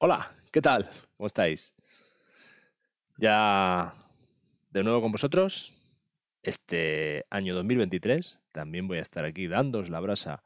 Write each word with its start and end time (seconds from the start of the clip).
Hola, 0.00 0.30
¿qué 0.52 0.62
tal? 0.62 0.88
¿Cómo 1.16 1.26
estáis? 1.26 1.74
Ya 3.16 3.92
de 4.70 4.84
nuevo 4.84 5.02
con 5.02 5.10
vosotros. 5.10 5.72
Este 6.40 7.26
año 7.30 7.52
2023 7.56 8.38
también 8.52 8.86
voy 8.86 8.98
a 8.98 9.02
estar 9.02 9.24
aquí 9.24 9.48
dándos 9.48 9.90
la 9.90 9.98
brasa. 9.98 10.44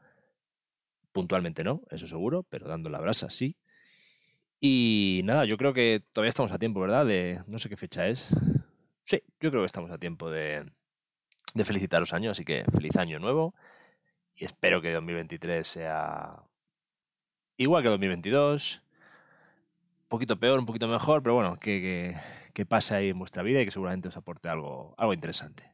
Puntualmente 1.13 1.65
no, 1.65 1.83
eso 1.91 2.07
seguro, 2.07 2.45
pero 2.45 2.67
dando 2.67 2.89
la 2.89 2.99
brasa 2.99 3.29
sí. 3.29 3.59
Y 4.59 5.21
nada, 5.25 5.45
yo 5.45 5.59
creo 5.59 5.75
que 5.75 6.03
todavía 6.15 6.31
estamos 6.31 6.51
a 6.53 6.59
tiempo, 6.59 6.81
¿verdad? 6.81 7.05
De 7.05 7.43
no 7.47 7.59
sé 7.59 7.69
qué 7.69 7.77
fecha 7.77 8.09
es. 8.09 8.31
Sí, 9.03 9.23
yo 9.39 9.51
creo 9.51 9.61
que 9.61 9.67
estamos 9.67 9.91
a 9.91 9.99
tiempo 9.99 10.31
de, 10.31 10.65
de 11.53 11.65
felicitar 11.67 12.01
los 12.01 12.15
años, 12.15 12.31
así 12.33 12.45
que 12.47 12.65
feliz 12.73 12.97
año 12.97 13.19
nuevo. 13.19 13.55
Y 14.35 14.47
espero 14.47 14.81
que 14.81 14.93
2023 14.93 15.69
sea 15.69 16.43
igual 17.59 17.83
que 17.83 17.91
2022 17.91 18.83
poquito 20.13 20.39
peor, 20.39 20.59
un 20.59 20.67
poquito 20.67 20.89
mejor, 20.89 21.23
pero 21.23 21.35
bueno, 21.35 21.59
que, 21.59 22.15
que, 22.53 22.67
pase 22.67 22.95
ahí 22.95 23.09
en 23.09 23.19
vuestra 23.19 23.43
vida 23.43 23.63
y 23.63 23.65
que 23.65 23.71
seguramente 23.71 24.09
os 24.09 24.17
aporte 24.19 24.51
algo, 24.51 24.95
algo 24.99 25.15
interesante. 25.15 25.73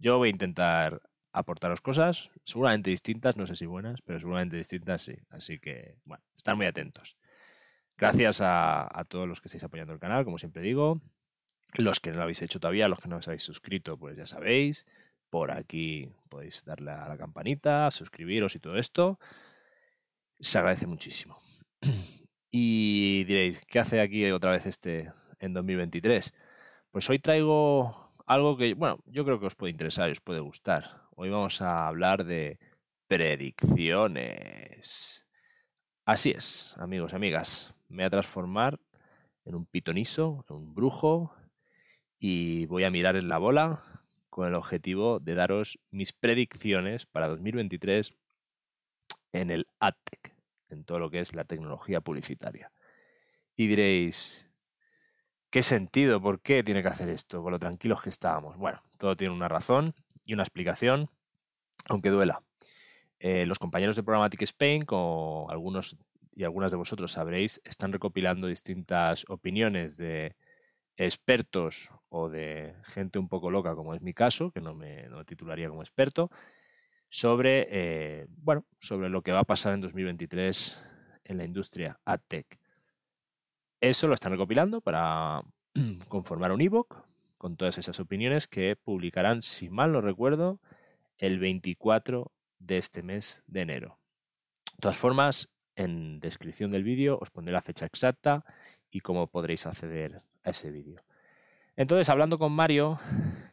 Yo 0.00 0.18
voy 0.18 0.28
a 0.28 0.32
intentar 0.32 1.00
aportaros 1.32 1.80
cosas, 1.80 2.30
seguramente 2.44 2.90
distintas, 2.90 3.36
no 3.36 3.46
sé 3.46 3.54
si 3.54 3.64
buenas, 3.64 4.00
pero 4.02 4.18
seguramente 4.18 4.56
distintas 4.56 5.02
sí. 5.02 5.14
Así 5.30 5.60
que, 5.60 5.98
bueno, 6.04 6.24
estar 6.34 6.56
muy 6.56 6.66
atentos. 6.66 7.16
Gracias 7.96 8.40
a, 8.42 9.06
todos 9.08 9.28
los 9.28 9.40
que 9.40 9.46
estáis 9.46 9.62
apoyando 9.62 9.92
el 9.92 10.00
canal, 10.00 10.24
como 10.24 10.38
siempre 10.38 10.62
digo. 10.62 11.00
Los 11.76 12.00
que 12.00 12.10
no 12.10 12.16
lo 12.16 12.22
habéis 12.24 12.42
hecho 12.42 12.58
todavía, 12.58 12.88
los 12.88 12.98
que 12.98 13.08
no 13.08 13.18
os 13.18 13.28
habéis 13.28 13.44
suscrito, 13.44 13.96
pues 13.96 14.16
ya 14.16 14.26
sabéis. 14.26 14.84
Por 15.30 15.52
aquí 15.52 16.12
podéis 16.28 16.64
darle 16.64 16.90
a 16.90 17.08
la 17.08 17.16
campanita, 17.16 17.88
suscribiros 17.92 18.56
y 18.56 18.58
todo 18.58 18.78
esto. 18.78 19.20
Se 20.40 20.58
agradece 20.58 20.88
muchísimo. 20.88 21.36
Y 22.50 23.24
diréis, 23.24 23.64
¿qué 23.66 23.80
hace 23.80 24.00
aquí 24.00 24.30
otra 24.30 24.52
vez 24.52 24.66
este 24.66 25.12
en 25.40 25.52
2023? 25.52 26.32
Pues 26.90 27.10
hoy 27.10 27.18
traigo 27.18 28.10
algo 28.26 28.56
que, 28.56 28.74
bueno, 28.74 28.98
yo 29.06 29.24
creo 29.24 29.40
que 29.40 29.46
os 29.46 29.54
puede 29.54 29.72
interesar 29.72 30.08
y 30.08 30.12
os 30.12 30.20
puede 30.20 30.40
gustar. 30.40 31.02
Hoy 31.16 31.30
vamos 31.30 31.60
a 31.62 31.88
hablar 31.88 32.24
de 32.24 32.58
predicciones. 33.08 35.26
Así 36.04 36.30
es, 36.30 36.74
amigos 36.78 37.12
y 37.12 37.16
amigas. 37.16 37.74
Me 37.88 37.96
voy 37.96 38.06
a 38.06 38.10
transformar 38.10 38.78
en 39.44 39.54
un 39.54 39.66
pitoniso, 39.66 40.44
en 40.48 40.56
un 40.56 40.74
brujo, 40.74 41.34
y 42.18 42.66
voy 42.66 42.84
a 42.84 42.90
mirar 42.90 43.16
en 43.16 43.28
la 43.28 43.38
bola 43.38 43.82
con 44.30 44.48
el 44.48 44.54
objetivo 44.54 45.20
de 45.20 45.34
daros 45.34 45.78
mis 45.90 46.12
predicciones 46.12 47.06
para 47.06 47.28
2023 47.28 48.14
en 49.32 49.50
el 49.50 49.66
AdTech 49.80 50.35
en 50.70 50.84
todo 50.84 50.98
lo 50.98 51.10
que 51.10 51.20
es 51.20 51.34
la 51.34 51.44
tecnología 51.44 52.00
publicitaria. 52.00 52.72
Y 53.54 53.66
diréis, 53.66 54.50
¿qué 55.50 55.62
sentido? 55.62 56.20
¿Por 56.20 56.40
qué 56.40 56.62
tiene 56.62 56.82
que 56.82 56.88
hacer 56.88 57.08
esto? 57.08 57.42
Con 57.42 57.52
lo 57.52 57.58
tranquilos 57.58 58.02
que 58.02 58.10
estábamos. 58.10 58.56
Bueno, 58.56 58.82
todo 58.98 59.16
tiene 59.16 59.34
una 59.34 59.48
razón 59.48 59.94
y 60.24 60.34
una 60.34 60.42
explicación, 60.42 61.08
aunque 61.88 62.10
duela. 62.10 62.42
Eh, 63.18 63.46
los 63.46 63.58
compañeros 63.58 63.96
de 63.96 64.02
Programmatic 64.02 64.42
Spain, 64.42 64.82
como 64.82 65.46
algunos 65.50 65.96
y 66.34 66.44
algunas 66.44 66.70
de 66.70 66.76
vosotros 66.76 67.12
sabréis, 67.12 67.62
están 67.64 67.92
recopilando 67.92 68.46
distintas 68.46 69.24
opiniones 69.28 69.96
de 69.96 70.36
expertos 70.98 71.90
o 72.10 72.28
de 72.28 72.74
gente 72.82 73.18
un 73.18 73.28
poco 73.28 73.50
loca, 73.50 73.74
como 73.74 73.94
es 73.94 74.02
mi 74.02 74.12
caso, 74.12 74.50
que 74.50 74.60
no 74.60 74.74
me, 74.74 75.08
no 75.08 75.24
titularía 75.24 75.68
como 75.68 75.82
experto, 75.82 76.30
sobre, 77.08 77.66
eh, 77.70 78.26
bueno, 78.28 78.64
sobre 78.78 79.08
lo 79.08 79.22
que 79.22 79.32
va 79.32 79.40
a 79.40 79.44
pasar 79.44 79.74
en 79.74 79.80
2023 79.80 80.82
en 81.24 81.38
la 81.38 81.44
industria 81.44 82.00
AdTech. 82.04 82.58
Eso 83.80 84.08
lo 84.08 84.14
están 84.14 84.32
recopilando 84.32 84.80
para 84.80 85.42
conformar 86.08 86.52
un 86.52 86.60
ebook 86.60 87.04
con 87.38 87.56
todas 87.56 87.78
esas 87.78 88.00
opiniones 88.00 88.48
que 88.48 88.76
publicarán, 88.76 89.42
si 89.42 89.68
mal 89.68 89.92
no 89.92 90.00
recuerdo, 90.00 90.60
el 91.18 91.38
24 91.38 92.32
de 92.58 92.78
este 92.78 93.02
mes 93.02 93.42
de 93.46 93.60
enero. 93.62 93.98
De 94.76 94.80
todas 94.80 94.96
formas, 94.96 95.50
en 95.76 96.20
descripción 96.20 96.70
del 96.70 96.84
vídeo 96.84 97.18
os 97.20 97.30
pondré 97.30 97.52
la 97.52 97.62
fecha 97.62 97.86
exacta 97.86 98.44
y 98.90 99.00
cómo 99.00 99.26
podréis 99.26 99.66
acceder 99.66 100.22
a 100.42 100.50
ese 100.50 100.70
vídeo. 100.70 101.02
Entonces, 101.76 102.08
hablando 102.08 102.38
con 102.38 102.52
Mario, 102.52 102.98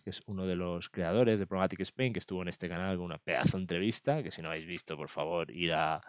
que 0.03 0.09
es 0.09 0.21
uno 0.25 0.45
de 0.45 0.55
los 0.55 0.89
creadores 0.89 1.39
de 1.39 1.47
Programmatic 1.47 1.79
Spain, 1.81 2.13
que 2.13 2.19
estuvo 2.19 2.41
en 2.41 2.49
este 2.49 2.67
canal 2.67 2.97
con 2.97 3.05
una 3.05 3.17
pedazo 3.17 3.57
de 3.57 3.63
entrevista, 3.63 4.21
que 4.21 4.31
si 4.31 4.41
no 4.41 4.49
habéis 4.49 4.65
visto, 4.65 4.97
por 4.97 5.09
favor, 5.09 5.49
ir 5.51 5.73
a, 5.73 6.01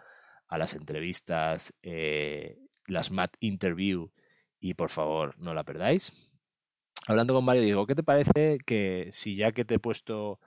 las 0.51 0.73
entrevistas, 0.73 1.73
eh, 1.81 2.57
las 2.87 3.11
MAT 3.11 3.35
Interview, 3.39 4.11
y 4.59 4.73
por 4.73 4.89
favor, 4.89 5.35
no 5.37 5.53
la 5.53 5.63
perdáis. 5.63 6.33
Hablando 7.07 7.33
con 7.33 7.45
Mario, 7.45 7.63
digo, 7.63 7.85
¿qué 7.87 7.95
te 7.95 8.03
parece 8.03 8.57
que 8.65 9.09
si 9.11 9.35
ya 9.35 9.51
que 9.51 9.65
te 9.65 9.75
he 9.75 9.79
puesto 9.79 10.39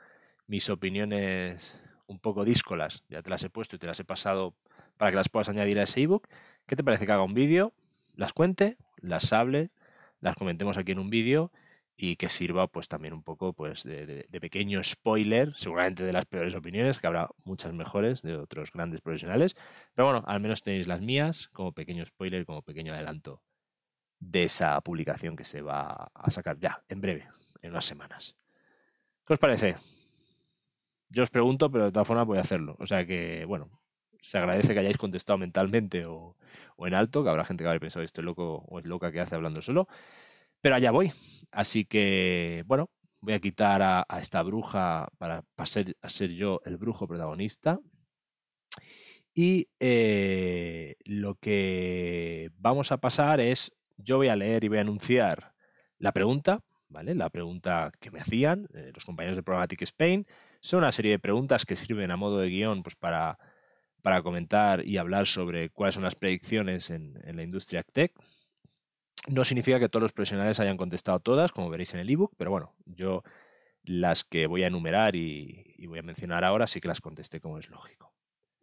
mis 0.46 0.68
opiniones 0.70 1.80
un 2.06 2.18
poco 2.18 2.44
díscolas, 2.44 3.04
ya 3.08 3.22
te 3.22 3.30
las 3.30 3.42
he 3.44 3.50
puesto 3.50 3.76
y 3.76 3.78
te 3.78 3.86
las 3.86 4.00
he 4.00 4.04
pasado 4.04 4.54
para 4.96 5.10
que 5.10 5.16
las 5.16 5.28
puedas 5.28 5.48
añadir 5.48 5.78
a 5.78 5.84
ese 5.84 6.02
ebook, 6.02 6.28
¿qué 6.66 6.74
te 6.74 6.82
parece 6.82 7.06
que 7.06 7.12
haga 7.12 7.22
un 7.22 7.34
vídeo, 7.34 7.72
las 8.16 8.32
cuente, 8.32 8.76
las 9.00 9.32
hable 9.32 9.70
las 10.20 10.34
comentemos 10.34 10.76
aquí 10.76 10.92
en 10.92 10.98
un 10.98 11.10
vídeo 11.10 11.52
y 12.00 12.14
que 12.14 12.28
sirva 12.28 12.68
pues 12.68 12.86
también 12.86 13.12
un 13.12 13.24
poco 13.24 13.52
pues 13.52 13.82
de, 13.82 14.24
pequeño 14.40 14.82
spoiler, 14.84 15.52
seguramente 15.56 16.04
de 16.04 16.12
las 16.12 16.26
peores 16.26 16.54
opiniones, 16.54 17.00
que 17.00 17.08
habrá 17.08 17.28
muchas 17.44 17.74
mejores 17.74 18.22
de 18.22 18.36
otros 18.36 18.70
grandes 18.72 19.00
profesionales, 19.00 19.56
pero 19.94 20.06
bueno, 20.06 20.24
al 20.28 20.38
menos 20.38 20.62
tenéis 20.62 20.86
las 20.86 21.00
mías 21.00 21.48
como 21.48 21.72
pequeño 21.72 22.06
spoiler, 22.06 22.46
como 22.46 22.62
pequeño 22.62 22.94
adelanto 22.94 23.42
de 24.20 24.44
esa 24.44 24.80
publicación 24.80 25.34
que 25.34 25.44
se 25.44 25.60
va 25.60 26.10
a 26.14 26.30
sacar 26.30 26.58
ya, 26.60 26.84
en 26.88 27.00
breve, 27.00 27.26
en 27.62 27.72
unas 27.72 27.84
semanas. 27.84 28.36
¿Qué 29.26 29.34
os 29.34 29.40
parece? 29.40 29.76
Yo 31.08 31.24
os 31.24 31.30
pregunto, 31.30 31.68
pero 31.70 31.86
de 31.86 31.92
todas 31.92 32.06
formas 32.06 32.26
voy 32.26 32.38
a 32.38 32.42
hacerlo. 32.42 32.76
O 32.78 32.86
sea 32.86 33.04
que, 33.06 33.44
bueno, 33.44 33.80
se 34.20 34.38
agradece 34.38 34.72
que 34.72 34.80
hayáis 34.80 34.98
contestado 34.98 35.36
mentalmente 35.36 36.06
o, 36.06 36.36
en 36.78 36.94
alto, 36.94 37.24
que 37.24 37.30
habrá 37.30 37.44
gente 37.44 37.64
que 37.64 37.68
habrá 37.68 37.80
pensado 37.80 38.04
esto 38.04 38.20
es 38.20 38.24
loco 38.24 38.64
o 38.68 38.78
es 38.78 38.84
loca 38.84 39.10
que 39.10 39.20
hace 39.20 39.34
hablando 39.34 39.62
solo. 39.62 39.88
Pero 40.60 40.74
allá 40.74 40.90
voy. 40.90 41.12
Así 41.50 41.84
que, 41.84 42.62
bueno, 42.66 42.90
voy 43.20 43.34
a 43.34 43.40
quitar 43.40 43.82
a, 43.82 44.06
esta 44.20 44.42
bruja 44.42 45.08
para 45.18 45.42
pasar 45.54 45.86
a 46.02 46.10
ser 46.10 46.30
yo 46.30 46.60
el 46.64 46.76
brujo 46.76 47.06
protagonista. 47.06 47.78
Y 49.34 49.68
eh, 49.78 50.96
lo 51.04 51.36
que 51.36 52.50
vamos 52.56 52.90
a 52.90 52.98
pasar 52.98 53.40
es, 53.40 53.72
yo 53.96 54.16
voy 54.16 54.28
a 54.28 54.36
leer 54.36 54.64
y 54.64 54.68
voy 54.68 54.78
a 54.78 54.82
anunciar 54.82 55.54
la 55.98 56.12
pregunta, 56.12 56.60
¿vale? 56.88 57.14
La 57.14 57.30
pregunta 57.30 57.92
que 58.00 58.10
me 58.10 58.20
hacían 58.20 58.68
eh, 58.74 58.90
los 58.94 59.04
compañeros 59.04 59.36
de 59.36 59.42
Programmatic 59.42 59.82
Spain. 59.82 60.26
Son 60.60 60.78
una 60.78 60.92
serie 60.92 61.12
de 61.12 61.18
preguntas 61.18 61.64
que 61.64 61.76
sirven 61.76 62.10
a 62.10 62.16
modo 62.16 62.38
de 62.38 62.48
guion 62.48 62.82
pues, 62.82 62.96
para 62.96 63.38
para 64.02 64.22
comentar 64.22 64.86
y 64.86 64.96
hablar 64.96 65.26
sobre 65.26 65.70
cuáles 65.70 65.94
son 65.94 66.04
las 66.04 66.14
predicciones 66.14 66.90
en, 66.90 67.20
la 67.24 67.42
industria 67.42 67.82
tech. 67.82 68.12
No 69.28 69.44
significa 69.44 69.78
que 69.78 69.88
todos 69.88 70.02
los 70.02 70.12
profesionales 70.12 70.58
hayan 70.58 70.76
contestado 70.76 71.20
todas, 71.20 71.52
como 71.52 71.68
veréis 71.68 71.92
en 71.94 72.00
el 72.00 72.08
ebook, 72.08 72.32
pero 72.36 72.50
bueno, 72.50 72.74
yo 72.86 73.22
las 73.84 74.24
que 74.24 74.46
voy 74.46 74.62
a 74.62 74.68
enumerar 74.68 75.16
y, 75.16 75.74
voy 75.86 75.98
a 75.98 76.02
mencionar 76.02 76.44
ahora 76.44 76.66
sí 76.66 76.80
que 76.80 76.88
las 76.88 77.00
contesté 77.00 77.40
como 77.40 77.58
es 77.58 77.68
lógico. 77.68 78.12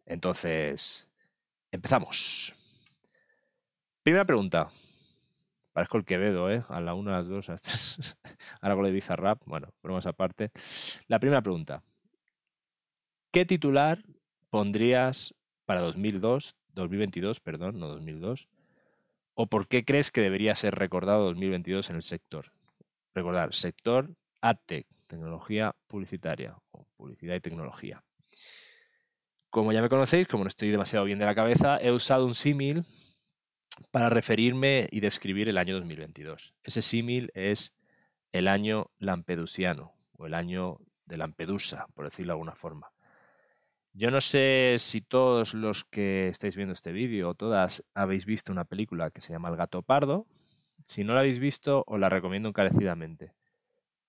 Entonces, 0.04 1.10
empezamos. 1.70 2.52
Primera 4.02 4.24
pregunta. 4.24 4.68
Parezco 5.72 5.98
el 5.98 6.04
Quevedo, 6.04 6.50
¿eh? 6.50 6.62
A 6.68 6.80
la 6.80 6.94
una, 6.94 7.14
a 7.14 7.18
las 7.18 7.28
dos, 7.28 7.48
a 7.48 7.52
las 7.52 7.62
tres. 7.62 8.16
Ahora 8.60 8.76
con 8.76 8.84
la 8.84 8.90
Ibiza 8.90 9.14
Rap. 9.14 9.42
Bueno, 9.44 9.74
bromas 9.82 10.06
aparte. 10.06 10.50
La 11.06 11.18
primera 11.18 11.42
pregunta. 11.42 11.82
¿Qué 13.30 13.44
titular 13.44 14.02
pondrías 14.48 15.34
para 15.66 15.82
2002, 15.82 16.56
2022, 16.68 17.40
perdón, 17.40 17.78
no 17.78 17.88
2002? 17.88 18.48
¿O 19.38 19.48
por 19.48 19.68
qué 19.68 19.84
crees 19.84 20.10
que 20.10 20.22
debería 20.22 20.54
ser 20.54 20.74
recordado 20.74 21.24
2022 21.24 21.90
en 21.90 21.96
el 21.96 22.02
sector? 22.02 22.46
Recordar, 23.14 23.54
sector 23.54 24.16
AdTech, 24.40 24.86
tecnología 25.06 25.76
publicitaria 25.86 26.56
o 26.70 26.86
publicidad 26.96 27.34
y 27.34 27.40
tecnología. 27.40 28.02
Como 29.50 29.72
ya 29.72 29.82
me 29.82 29.90
conocéis, 29.90 30.26
como 30.26 30.44
no 30.44 30.48
estoy 30.48 30.70
demasiado 30.70 31.04
bien 31.04 31.18
de 31.18 31.26
la 31.26 31.34
cabeza, 31.34 31.76
he 31.76 31.92
usado 31.92 32.24
un 32.24 32.34
símil 32.34 32.84
para 33.90 34.08
referirme 34.08 34.88
y 34.90 35.00
describir 35.00 35.50
el 35.50 35.58
año 35.58 35.74
2022. 35.76 36.54
Ese 36.62 36.80
símil 36.80 37.30
es 37.34 37.74
el 38.32 38.48
año 38.48 38.90
lampedusiano 38.98 39.92
o 40.12 40.24
el 40.24 40.32
año 40.32 40.78
de 41.04 41.18
Lampedusa, 41.18 41.86
por 41.94 42.06
decirlo 42.06 42.30
de 42.30 42.34
alguna 42.36 42.54
forma. 42.54 42.90
Yo 43.98 44.10
no 44.10 44.20
sé 44.20 44.76
si 44.78 45.00
todos 45.00 45.54
los 45.54 45.84
que 45.84 46.28
estáis 46.28 46.54
viendo 46.54 46.74
este 46.74 46.92
vídeo 46.92 47.30
o 47.30 47.34
todas 47.34 47.82
habéis 47.94 48.26
visto 48.26 48.52
una 48.52 48.66
película 48.66 49.10
que 49.10 49.22
se 49.22 49.32
llama 49.32 49.48
El 49.48 49.56
gato 49.56 49.80
pardo. 49.80 50.26
Si 50.84 51.02
no 51.02 51.14
la 51.14 51.20
habéis 51.20 51.38
visto, 51.38 51.82
os 51.86 51.98
la 51.98 52.10
recomiendo 52.10 52.50
encarecidamente. 52.50 53.32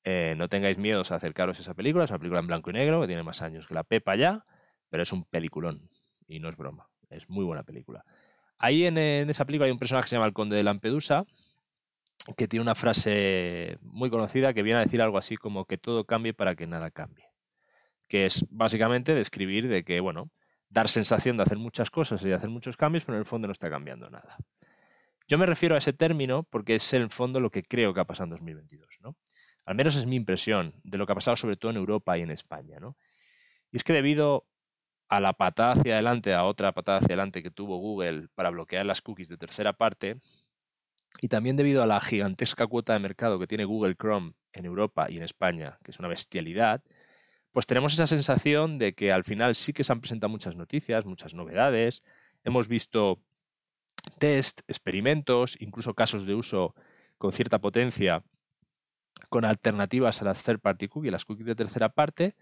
Eh, 0.03 0.33
no 0.35 0.49
tengáis 0.49 0.77
miedo 0.77 1.03
a 1.09 1.15
acercaros 1.15 1.59
a 1.59 1.61
esa 1.61 1.73
película. 1.73 2.03
Es 2.03 2.09
una 2.09 2.19
película 2.19 2.41
en 2.41 2.47
blanco 2.47 2.69
y 2.69 2.73
negro 2.73 2.99
que 2.99 3.07
tiene 3.07 3.23
más 3.23 3.41
años 3.41 3.65
que 3.65 3.75
la 3.75 3.85
Pepa 3.85 4.17
ya, 4.17 4.43
pero 4.89 5.03
es 5.03 5.13
un 5.13 5.23
peliculón 5.23 5.89
y 6.27 6.41
no 6.41 6.49
es 6.49 6.57
broma. 6.57 6.89
Es 7.09 7.29
muy 7.29 7.45
buena 7.45 7.63
película. 7.63 8.03
Ahí 8.57 8.85
en, 8.85 8.97
esa 8.97 9.45
película 9.45 9.67
hay 9.67 9.71
un 9.71 9.79
personaje 9.79 10.07
que 10.07 10.09
se 10.09 10.15
llama 10.17 10.27
el 10.27 10.33
Conde 10.33 10.57
de 10.57 10.63
Lampedusa, 10.63 11.23
que 12.35 12.49
tiene 12.49 12.63
una 12.63 12.75
frase 12.75 13.77
muy 13.83 14.09
conocida 14.09 14.53
que 14.53 14.63
viene 14.63 14.81
a 14.81 14.83
decir 14.83 15.01
algo 15.01 15.17
así 15.17 15.37
como 15.37 15.63
que 15.63 15.77
todo 15.77 16.03
cambie 16.03 16.33
para 16.33 16.55
que 16.55 16.67
nada 16.67 16.91
cambie. 16.91 17.27
Que 18.07 18.25
es 18.25 18.45
básicamente 18.49 19.13
describir 19.13 19.67
de 19.67 19.83
que, 19.83 19.99
bueno, 19.99 20.31
dar 20.69 20.87
sensación 20.87 21.37
de 21.37 21.43
hacer 21.43 21.57
muchas 21.57 21.89
cosas 21.89 22.21
y 22.23 22.27
de 22.27 22.33
hacer 22.33 22.49
muchos 22.49 22.77
cambios, 22.77 23.03
pero 23.03 23.17
en 23.17 23.21
el 23.21 23.25
fondo 23.25 23.47
no 23.47 23.53
está 23.53 23.69
cambiando 23.69 24.09
nada. 24.09 24.37
Yo 25.27 25.37
me 25.37 25.45
refiero 25.45 25.75
a 25.75 25.77
ese 25.77 25.93
término 25.93 26.43
porque 26.43 26.75
es 26.75 26.93
en 26.93 27.01
el 27.01 27.09
fondo 27.09 27.39
lo 27.39 27.49
que 27.49 27.63
creo 27.63 27.93
que 27.93 27.99
ha 27.99 28.05
pasado 28.05 28.25
en 28.25 28.31
2022, 28.31 28.87
¿no? 29.01 29.15
Al 29.65 29.75
menos 29.75 29.95
es 29.97 30.05
mi 30.05 30.15
impresión 30.15 30.73
de 30.83 30.97
lo 30.97 31.05
que 31.05 31.11
ha 31.11 31.15
pasado 31.15 31.35
sobre 31.35 31.57
todo 31.57 31.71
en 31.71 31.77
Europa 31.77 32.17
y 32.17 32.21
en 32.21 32.31
España, 32.31 32.79
¿no? 32.79 32.95
Y 33.71 33.77
es 33.77 33.83
que 33.83 33.91
debido 33.91 34.45
a 35.09 35.19
la 35.19 35.33
patada 35.33 35.73
hacia 35.73 35.95
adelante, 35.95 36.33
a 36.33 36.45
otra 36.45 36.71
patada 36.73 36.99
hacia 36.99 37.07
adelante 37.07 37.43
que 37.43 37.51
tuvo 37.51 37.77
Google 37.77 38.29
para 38.35 38.49
bloquear 38.49 38.85
las 38.85 39.01
cookies 39.01 39.29
de 39.29 39.37
tercera 39.37 39.73
parte, 39.73 40.17
y 41.21 41.27
también 41.27 41.55
debido 41.55 41.83
a 41.83 41.87
la 41.87 41.99
gigantesca 41.99 42.67
cuota 42.67 42.93
de 42.93 42.99
mercado 42.99 43.39
que 43.39 43.47
tiene 43.47 43.65
Google 43.65 43.95
Chrome 43.95 44.33
en 44.53 44.65
Europa 44.65 45.07
y 45.09 45.17
en 45.17 45.23
España, 45.23 45.77
que 45.83 45.91
es 45.91 45.99
una 45.99 46.07
bestialidad, 46.07 46.83
pues 47.57 47.65
tenemos 47.65 47.93
esa 47.93 48.05
sensación 48.05 48.77
de 48.77 48.93
que 48.93 49.11
al 49.11 49.23
final 49.23 49.55
sí 49.55 49.73
que 49.73 49.83
se 49.83 49.91
han 49.91 49.99
presentado 49.99 50.29
muchas 50.29 50.55
noticias, 50.55 51.07
muchas 51.07 51.33
novedades, 51.33 52.03
hemos 52.43 52.67
visto 52.67 53.19
test, 54.19 54.61
experimentos, 54.67 55.57
incluso 55.59 55.95
casos 55.95 56.27
de 56.27 56.35
uso 56.35 56.75
con 57.17 57.33
cierta 57.33 57.57
potencia 57.57 58.23
con 59.29 59.43
alternativas 59.43 60.21
a 60.21 60.25
las 60.25 60.43
third 60.43 60.59
party 60.59 60.87
cookies, 60.87 61.11
las 61.11 61.25
cookies 61.25 61.47
de 61.47 61.55
tercera 61.55 61.89
parte, 61.89 62.35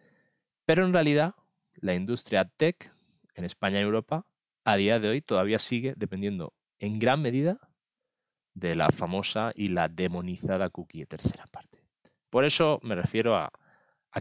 pero 0.65 0.85
en 0.85 0.91
realidad 0.91 1.33
la 1.75 1.95
industria 1.95 2.43
tech 2.43 2.91
en 3.35 3.45
España 3.45 3.79
y 3.79 3.83
Europa 3.83 4.25
a 4.65 4.75
día 4.75 4.99
de 4.99 5.07
hoy 5.07 5.21
todavía 5.21 5.59
sigue 5.59 5.93
dependiendo 5.95 6.51
en 6.77 6.99
gran 6.99 7.21
medida 7.21 7.69
de 8.53 8.75
la 8.75 8.89
famosa 8.89 9.53
y 9.55 9.69
la 9.69 9.87
demonizada 9.87 10.69
cookie 10.69 10.99
de 10.99 11.05
tercera 11.05 11.45
parte. 11.53 11.85
Por 12.29 12.43
eso 12.43 12.81
me 12.83 12.95
refiero 12.95 13.37
a, 13.37 13.53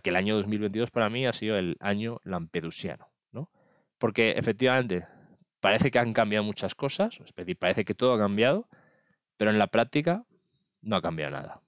que 0.01 0.11
el 0.11 0.17
año 0.17 0.37
2022 0.37 0.91
para 0.91 1.09
mí 1.09 1.27
ha 1.27 1.33
sido 1.33 1.57
el 1.57 1.77
año 1.81 2.21
lampedusiano, 2.25 3.09
¿no? 3.33 3.51
Porque 3.99 4.33
efectivamente 4.33 5.07
parece 5.61 5.91
que 5.91 5.99
han 5.99 6.13
cambiado 6.13 6.45
muchas 6.45 6.75
cosas, 6.75 7.21
es 7.25 7.35
decir, 7.35 7.57
parece 7.57 7.85
que 7.85 7.95
todo 7.95 8.15
ha 8.15 8.19
cambiado, 8.19 8.69
pero 9.37 9.51
en 9.51 9.59
la 9.59 9.69
práctica 9.69 10.25
no 10.83 10.97
ha 10.97 11.03
cambiado 11.03 11.33
nada. 11.33 11.63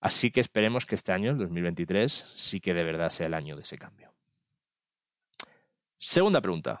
Así 0.00 0.32
que 0.32 0.40
esperemos 0.40 0.84
que 0.84 0.96
este 0.96 1.12
año, 1.12 1.30
el 1.30 1.38
2023, 1.38 2.32
sí 2.34 2.60
que 2.60 2.74
de 2.74 2.82
verdad 2.82 3.10
sea 3.10 3.28
el 3.28 3.34
año 3.34 3.54
de 3.54 3.62
ese 3.62 3.78
cambio. 3.78 4.12
Segunda 5.96 6.40
pregunta. 6.40 6.80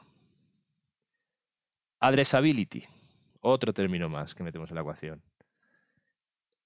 Addressability. 2.00 2.84
Otro 3.40 3.72
término 3.72 4.08
más 4.08 4.34
que 4.34 4.42
metemos 4.42 4.70
en 4.70 4.74
la 4.74 4.80
ecuación. 4.80 5.22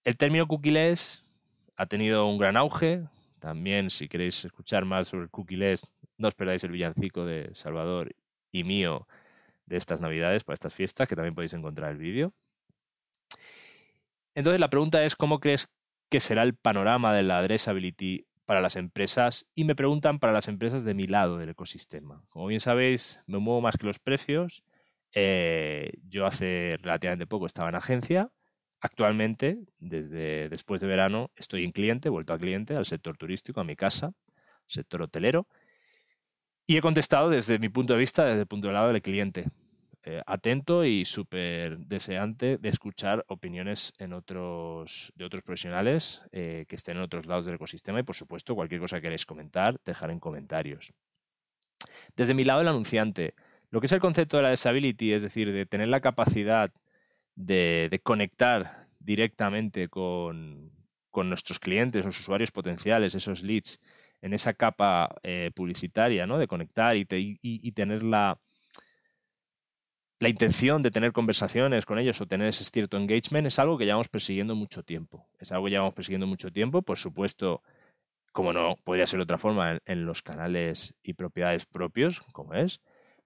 El 0.03 0.17
término 0.17 0.49
cookieless 0.49 1.31
ha 1.77 1.85
tenido 1.85 2.27
un 2.27 2.39
gran 2.39 2.57
auge. 2.57 3.07
También, 3.47 3.91
si 3.91 4.09
queréis 4.09 4.45
escuchar 4.45 4.85
más 4.85 5.07
sobre 5.07 5.23
el 5.23 5.31
cookieless, 5.31 5.93
no 6.19 6.27
os 6.27 6.35
perdáis 6.35 6.65
el 6.65 6.73
villancico 6.73 7.25
de 7.25 7.55
Salvador 7.55 8.13
y 8.51 8.65
mío 8.65 9.07
de 9.67 9.77
estas 9.77 10.01
navidades, 10.01 10.43
para 10.43 10.55
estas 10.55 10.75
fiestas, 10.75 11.09
que 11.09 11.15
también 11.15 11.37
podéis 11.37 11.53
encontrar 11.53 11.93
el 11.93 11.99
vídeo. 11.99 12.35
Entonces 14.35 14.59
la 14.59 14.69
pregunta 14.69 15.05
es, 15.05 15.15
¿cómo 15.15 15.39
crees 15.39 15.69
que 16.11 16.19
será 16.19 16.43
el 16.43 16.57
panorama 16.57 17.15
de 17.15 17.23
la 17.23 17.39
addressability 17.39 18.27
para 18.47 18.61
las 18.61 18.75
empresas 18.75 19.47
y 19.55 19.63
me 19.63 19.77
preguntan 19.77 20.19
para 20.19 20.33
las 20.33 20.49
empresas 20.49 20.85
de 20.85 20.95
mi 20.95 21.07
lado 21.07 21.37
del 21.37 21.51
ecosistema. 21.51 22.25
Como 22.29 22.49
bien 22.49 22.59
sabéis, 22.59 23.23
me 23.29 23.39
muevo 23.39 23.61
más 23.61 23.77
que 23.77 23.87
los 23.87 24.01
precios. 24.01 24.65
Eh, 25.13 25.93
yo 26.09 26.27
hace 26.27 26.73
relativamente 26.83 27.29
poco 27.29 27.47
estaba 27.47 27.69
en 27.69 27.77
agencia. 27.77 28.29
Actualmente, 28.87 29.59
desde 29.81 30.49
después 30.49 30.81
de 30.81 30.87
verano, 30.87 31.33
estoy 31.35 31.65
en 31.65 31.73
cliente, 31.73 32.09
vuelto 32.09 32.33
a 32.33 32.39
cliente, 32.39 32.77
al 32.77 32.87
sector 32.87 33.17
turístico, 33.17 33.61
a 33.61 33.65
mi 33.65 33.75
casa, 33.75 34.13
sector 34.65 35.03
hotelero. 35.03 35.49
Y 36.67 36.77
he 36.77 36.81
contestado 36.81 37.29
desde 37.29 37.59
mi 37.59 37.69
punto 37.69 37.95
de 37.95 37.99
vista, 37.99 38.25
desde 38.25 38.43
el 38.43 38.47
punto 38.47 38.69
de 38.69 38.75
lado 38.75 38.93
del 38.93 39.03
cliente. 39.03 39.47
Eh, 40.05 40.23
atento 40.25 40.85
y 40.85 41.05
súper 41.05 41.79
deseante 41.79 42.59
de 42.59 42.69
escuchar 42.69 43.25
opiniones 43.27 43.93
de 43.99 44.15
otros 44.15 45.43
profesionales 45.45 46.23
eh, 46.31 46.65
que 46.69 46.77
estén 46.77 46.99
en 46.99 47.03
otros 47.03 47.27
lados 47.27 47.45
del 47.45 47.57
ecosistema 47.57 47.99
y, 47.99 48.05
por 48.05 48.15
supuesto, 48.15 48.55
cualquier 48.55 48.81
cosa 48.81 48.99
que 48.99 49.03
queréis 49.03 49.27
comentar, 49.27 49.81
dejar 49.85 50.13
en 50.13 50.21
comentarios. 50.21 50.93
Desde 52.15 52.35
mi 52.35 52.45
lado, 52.45 52.61
el 52.61 52.69
anunciante, 52.69 53.35
lo 53.71 53.81
que 53.81 53.87
es 53.87 53.93
el 53.93 53.99
concepto 53.99 54.37
de 54.37 54.45
la 54.45 54.51
disability, 54.51 55.13
es 55.13 55.23
decir, 55.23 55.53
de 55.53 55.67
tener 55.67 55.89
la 55.89 55.99
capacidad 55.99 56.71
de, 57.37 58.01
conectar 58.03 58.89
directamente 58.99 59.89
con, 59.89 60.73
nuestros 61.15 61.59
clientes, 61.59 62.05
los 62.05 62.19
usuarios 62.21 62.51
potenciales, 62.51 63.15
esos 63.15 63.43
leads, 63.43 63.81
en 64.21 64.35
esa 64.35 64.53
capa 64.53 65.15
eh, 65.23 65.51
publicitaria, 65.55 66.27
¿no? 66.27 66.39
De 66.39 66.49
conectar 66.49 66.97
y, 66.97 67.07
y 67.09 67.73
tener 67.73 68.03
la, 68.03 68.39
la 70.19 70.29
intención 70.31 70.83
de 70.83 70.91
tener 70.91 71.13
conversaciones 71.13 71.85
con 71.85 71.99
ellos 71.99 72.21
o 72.21 72.27
tener 72.27 72.49
ese 72.49 72.65
cierto 72.65 72.97
engagement 72.97 73.47
es 73.47 73.59
algo 73.59 73.77
que 73.77 73.85
llevamos 73.85 74.09
persiguiendo 74.09 74.55
mucho 74.55 74.83
tiempo. 74.83 75.29
Es 75.39 75.53
algo 75.53 75.67
que 75.67 75.73
llevamos 75.73 75.95
persiguiendo 75.95 76.27
mucho 76.27 76.51
tiempo, 76.51 76.83
por 76.83 76.99
supuesto, 76.99 77.63
como 78.33 78.53
no 78.53 78.77
podría 78.83 79.07
ser 79.07 79.19
de 79.19 79.25
otra 79.25 79.39
forma, 79.39 79.79
en, 79.85 80.07
los 80.07 80.23
canales 80.23 80.95
y 81.03 81.13
propiedades 81.15 81.67
propios, 81.67 82.21
como 82.33 82.55
es, 82.55 82.81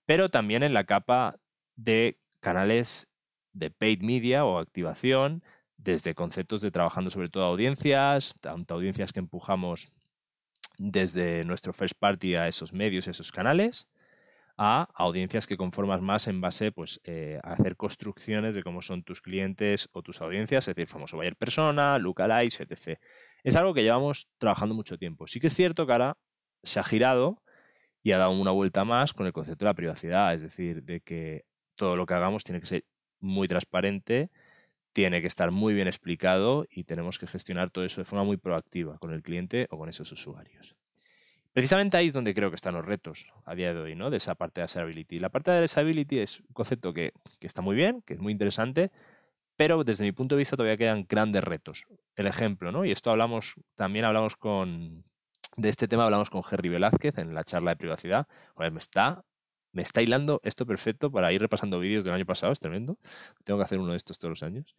pero 0.05 0.29
también 0.29 0.63
en 0.65 0.75
la 0.75 0.85
capa 0.85 1.37
de 1.77 2.19
canales 2.41 3.09
de 3.53 3.71
paid 3.71 4.03
media 4.03 4.45
o 4.45 4.59
activación, 4.59 5.43
desde 5.77 6.15
conceptos 6.15 6.61
de 6.61 6.71
trabajando 6.71 7.11
sobre 7.11 7.29
todo 7.29 7.45
audiencias, 7.45 8.35
tanto 8.41 8.75
audiencias 8.75 9.13
que 9.13 9.21
empujamos 9.21 9.95
desde 10.79 11.45
nuestro 11.45 11.73
first 11.73 11.95
party 11.99 12.37
a 12.37 12.49
esos 12.49 12.73
medios, 12.73 13.07
esos 13.07 13.33
canales, 13.33 13.89
a 14.57 14.89
audiencias 14.95 15.47
que 15.47 15.57
conformas 15.57 16.03
más 16.03 16.27
en 16.29 16.41
base 16.41 16.71
pues, 16.71 17.01
eh, 17.05 17.41
a 17.43 17.53
hacer 17.53 17.77
construcciones 17.77 18.55
de 18.55 18.63
cómo 18.63 18.83
son 18.83 19.03
tus 19.03 19.23
clientes 19.23 19.89
o 19.93 20.03
tus 20.03 20.21
audiencias, 20.21 20.69
es 20.69 20.75
decir, 20.75 20.87
famoso 20.87 21.17
buyer 21.17 21.35
persona, 21.35 21.99
lookalikes, 21.99 22.61
etc. 22.61 22.99
Es 23.43 23.57
algo 23.57 23.73
que 23.73 23.83
llevamos 23.83 24.29
trabajando 24.37 24.75
mucho 24.75 24.99
tiempo. 24.99 25.27
Sí 25.27 25.41
que 25.41 25.47
es 25.47 25.55
cierto 25.55 25.87
que 25.87 25.93
ahora 25.93 26.19
se 26.63 26.79
ha 26.79 26.85
girado 26.85 27.43
y 28.03 28.13
ha 28.13 28.19
dado 28.19 28.33
una 28.33 28.51
vuelta 28.51 28.85
más 28.85 29.15
con 29.15 29.27
el 29.27 29.33
concepto 29.33 29.65
de 29.65 29.71
la 29.71 29.75
privacidad, 29.75 30.35
es 30.35 30.43
decir, 30.43 30.83
de 30.83 31.01
que 31.01 31.45
todo 31.75 31.97
lo 31.97 32.05
que 32.05 32.15
hagamos 32.15 32.45
tiene 32.45 32.61
que 32.61 32.67
ser 32.67 32.85
muy 33.21 33.49
transparente, 33.49 34.31
tiene 34.93 35.21
que 35.21 35.27
estar 35.27 35.51
muy 35.51 35.75
bien 35.75 35.87
explicado 35.87 36.67
y 36.71 36.85
tenemos 36.85 37.19
que 37.19 37.27
gestionar 37.27 37.71
todo 37.71 37.85
eso 37.85 38.01
de 38.01 38.05
forma 38.05 38.25
muy 38.25 38.37
proactiva 38.37 38.99
con 38.99 39.13
el 39.13 39.23
cliente 39.23 39.67
o 39.71 39.79
con 39.79 39.89
esos 39.89 40.11
usuarios. 40.13 40.77
Precisamente 41.53 41.97
ahí 41.97 42.07
es 42.07 42.13
donde 42.13 42.33
creo 42.33 42.51
que 42.51 42.57
están 42.57 42.75
los 42.75 42.85
retos 42.85 43.27
a 43.45 43.55
día 43.55 43.75
de 43.75 43.81
hoy, 43.81 43.95
¿no? 43.97 44.11
De 44.11 44.19
esa 44.19 44.37
parte 44.37 44.61
de 44.61 44.65
accessibility. 44.65 45.19
La 45.19 45.31
parte 45.31 45.51
de 45.51 45.59
accessibility 45.59 46.19
es 46.21 46.41
un 46.41 46.53
concepto 46.53 46.93
que, 46.93 47.13
está 47.41 47.61
muy 47.61 47.75
bien, 47.75 48.03
que 48.03 48.15
es 48.15 48.21
muy 48.21 48.33
interesante, 48.33 48.93
pero 49.57 49.83
desde 49.83 50.05
mi 50.05 50.13
punto 50.13 50.37
de 50.37 50.41
vista 50.41 50.57
todavía 50.57 50.77
quedan 50.77 51.07
grandes 51.09 51.43
retos. 51.43 51.87
El 52.15 52.27
ejemplo, 52.29 52.71
¿no? 52.71 52.85
Y 52.85 52.93
esto 52.93 53.11
hablamos, 53.11 53.55
también 53.75 54.05
hablamos 54.05 54.37
con, 54.37 55.05
de 55.57 55.69
este 55.69 55.89
tema 55.89 56.05
hablamos 56.05 56.31
con 56.31 56.43
Jerry 56.45 56.69
Velázquez 56.69 57.19
en 57.19 57.35
la 57.35 57.43
charla 57.43 57.73
de 57.73 57.77
privacidad. 57.77 58.29
está, 58.79 59.25
me 59.73 59.83
está 59.83 60.03
hilando 60.03 60.41
esto 60.45 60.67
perfecto 60.67 61.11
para 61.11 61.33
ir 61.33 61.41
repasando 61.41 61.79
vídeos 61.79 62.05
del 62.05 62.15
año 62.15 62.27
pasado, 62.27 62.53
es 62.53 62.61
tremendo. 62.61 62.99
Tengo 63.45 63.59
que 63.59 63.65
hacer 63.65 63.79
uno 63.79 63.93
de 63.93 63.97
estos 63.97 64.19
todos 64.19 64.31
los 64.31 64.43
años. 64.43 64.75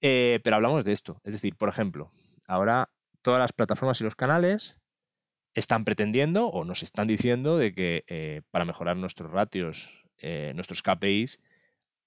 Eh, 0.00 0.40
pero 0.42 0.56
hablamos 0.56 0.84
de 0.84 0.92
esto. 0.92 1.20
Es 1.24 1.32
decir, 1.32 1.56
por 1.56 1.68
ejemplo, 1.68 2.10
ahora 2.46 2.90
todas 3.22 3.40
las 3.40 3.52
plataformas 3.52 4.00
y 4.00 4.04
los 4.04 4.16
canales 4.16 4.78
están 5.54 5.84
pretendiendo 5.84 6.46
o 6.46 6.64
nos 6.64 6.82
están 6.82 7.06
diciendo 7.06 7.56
de 7.56 7.74
que 7.74 8.04
eh, 8.08 8.42
para 8.50 8.64
mejorar 8.64 8.96
nuestros 8.96 9.30
ratios, 9.30 9.90
eh, 10.18 10.52
nuestros 10.54 10.82
KPIs, 10.82 11.40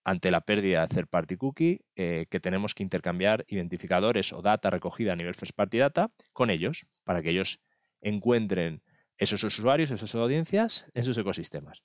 ante 0.03 0.29
la 0.29 0.41
pérdida 0.41 0.81
de 0.81 0.87
third 0.87 1.07
party 1.07 1.35
cookie, 1.35 1.81
que 1.95 2.39
tenemos 2.39 2.75
que 2.75 2.83
intercambiar 2.83 3.43
identificadores 3.47 4.33
o 4.33 4.43
data 4.43 4.69
recogida 4.69 5.13
a 5.13 5.15
nivel 5.15 5.33
first 5.33 5.55
party 5.55 5.79
data 5.79 6.11
con 6.31 6.51
ellos, 6.51 6.85
para 7.03 7.23
que 7.23 7.31
ellos 7.31 7.59
encuentren 8.01 8.83
esos 9.17 9.43
usuarios, 9.43 9.89
esas 9.89 10.13
audiencias 10.13 10.87
en 10.93 11.05
sus 11.05 11.17
ecosistemas. 11.17 11.81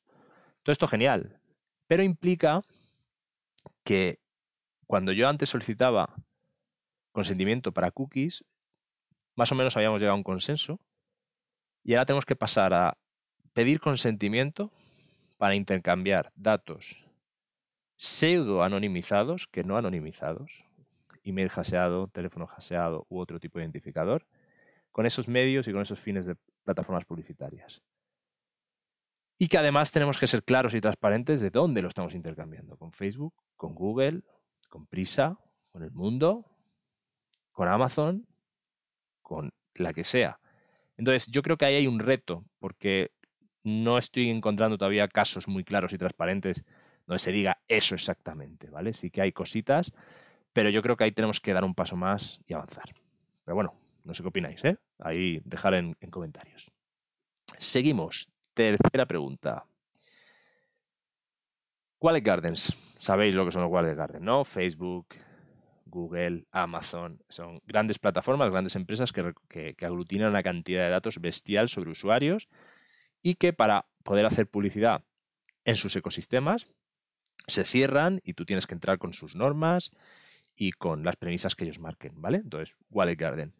Todo 0.62 0.72
esto 0.72 0.88
genial, 0.88 1.40
pero 1.86 2.02
implica 2.02 2.62
que 3.84 4.18
cuando 4.86 5.12
yo 5.12 5.28
antes 5.28 5.48
solicitaba 5.48 6.14
consentimiento 7.12 7.72
para 7.72 7.90
cookies, 7.90 8.44
más 9.36 9.50
o 9.52 9.54
menos 9.54 9.76
habíamos 9.76 10.00
llegado 10.00 10.14
a 10.14 10.18
un 10.18 10.22
consenso 10.22 10.80
y 11.82 11.94
ahora 11.94 12.06
tenemos 12.06 12.24
que 12.24 12.36
pasar 12.36 12.74
a 12.74 12.98
pedir 13.52 13.80
consentimiento 13.80 14.70
para 15.38 15.54
intercambiar 15.54 16.32
datos 16.36 17.04
pseudo 17.96 18.62
anonimizados, 18.62 19.46
que 19.46 19.62
no 19.62 19.76
anonimizados, 19.76 20.64
email 21.22 21.50
haseado, 21.54 22.08
teléfono 22.08 22.48
haseado 22.56 23.06
u 23.10 23.18
otro 23.18 23.38
tipo 23.38 23.58
de 23.58 23.64
identificador, 23.64 24.26
con 24.90 25.04
esos 25.04 25.28
medios 25.28 25.68
y 25.68 25.72
con 25.72 25.82
esos 25.82 26.00
fines 26.00 26.24
de 26.24 26.36
plataformas 26.64 27.04
publicitarias. 27.04 27.82
Y 29.42 29.48
que 29.48 29.56
además 29.56 29.90
tenemos 29.90 30.18
que 30.18 30.26
ser 30.26 30.44
claros 30.44 30.74
y 30.74 30.82
transparentes 30.82 31.40
de 31.40 31.48
dónde 31.48 31.80
lo 31.80 31.88
estamos 31.88 32.14
intercambiando, 32.14 32.76
con 32.76 32.92
Facebook, 32.92 33.32
con 33.56 33.74
Google, 33.74 34.20
con 34.68 34.86
Prisa, 34.86 35.38
con 35.72 35.82
el 35.82 35.90
mundo, 35.92 36.44
con 37.50 37.66
Amazon, 37.66 38.26
con 39.22 39.50
la 39.76 39.94
que 39.94 40.04
sea. 40.04 40.38
Entonces, 40.98 41.28
yo 41.28 41.40
creo 41.40 41.56
que 41.56 41.64
ahí 41.64 41.76
hay 41.76 41.86
un 41.86 42.00
reto, 42.00 42.44
porque 42.58 43.12
no 43.64 43.96
estoy 43.96 44.28
encontrando 44.28 44.76
todavía 44.76 45.08
casos 45.08 45.48
muy 45.48 45.64
claros 45.64 45.94
y 45.94 45.98
transparentes 45.98 46.62
donde 47.06 47.20
se 47.20 47.32
diga 47.32 47.62
eso 47.66 47.94
exactamente, 47.94 48.68
¿vale? 48.68 48.92
Sí 48.92 49.10
que 49.10 49.22
hay 49.22 49.32
cositas, 49.32 49.90
pero 50.52 50.68
yo 50.68 50.82
creo 50.82 50.98
que 50.98 51.04
ahí 51.04 51.12
tenemos 51.12 51.40
que 51.40 51.54
dar 51.54 51.64
un 51.64 51.74
paso 51.74 51.96
más 51.96 52.42
y 52.46 52.52
avanzar. 52.52 52.92
Pero 53.46 53.54
bueno, 53.54 53.74
no 54.04 54.12
sé 54.12 54.22
qué 54.22 54.28
opináis, 54.28 54.62
¿eh? 54.66 54.76
Ahí 54.98 55.40
dejar 55.46 55.72
en, 55.72 55.96
en 55.98 56.10
comentarios. 56.10 56.70
Seguimos. 57.56 58.28
Tercera 58.60 59.06
pregunta. 59.06 59.64
Wallet 61.98 62.20
Gardens. 62.20 62.74
Sabéis 62.98 63.34
lo 63.34 63.46
que 63.46 63.52
son 63.52 63.62
los 63.62 63.70
Wallet 63.70 63.94
Gardens, 63.94 64.22
¿no? 64.22 64.44
Facebook, 64.44 65.06
Google, 65.86 66.44
Amazon. 66.50 67.22
Son 67.30 67.62
grandes 67.64 67.98
plataformas, 67.98 68.50
grandes 68.50 68.76
empresas 68.76 69.12
que, 69.12 69.32
que, 69.48 69.86
aglutinan 69.86 70.28
una 70.28 70.42
cantidad 70.42 70.84
de 70.84 70.90
datos 70.90 71.22
bestial 71.22 71.70
sobre 71.70 71.90
usuarios 71.90 72.50
y 73.22 73.36
que 73.36 73.54
para 73.54 73.86
poder 74.02 74.26
hacer 74.26 74.46
publicidad 74.46 75.04
en 75.64 75.76
sus 75.76 75.96
ecosistemas 75.96 76.66
se 77.46 77.64
cierran 77.64 78.20
y 78.24 78.34
tú 78.34 78.44
tienes 78.44 78.66
que 78.66 78.74
entrar 78.74 78.98
con 78.98 79.14
sus 79.14 79.36
normas 79.36 79.90
y 80.54 80.72
con 80.72 81.02
las 81.02 81.16
premisas 81.16 81.54
que 81.54 81.64
ellos 81.64 81.78
marquen, 81.78 82.20
¿vale? 82.20 82.42
Entonces, 82.44 82.76
Wallet 82.90 83.16
Garden. 83.16 83.54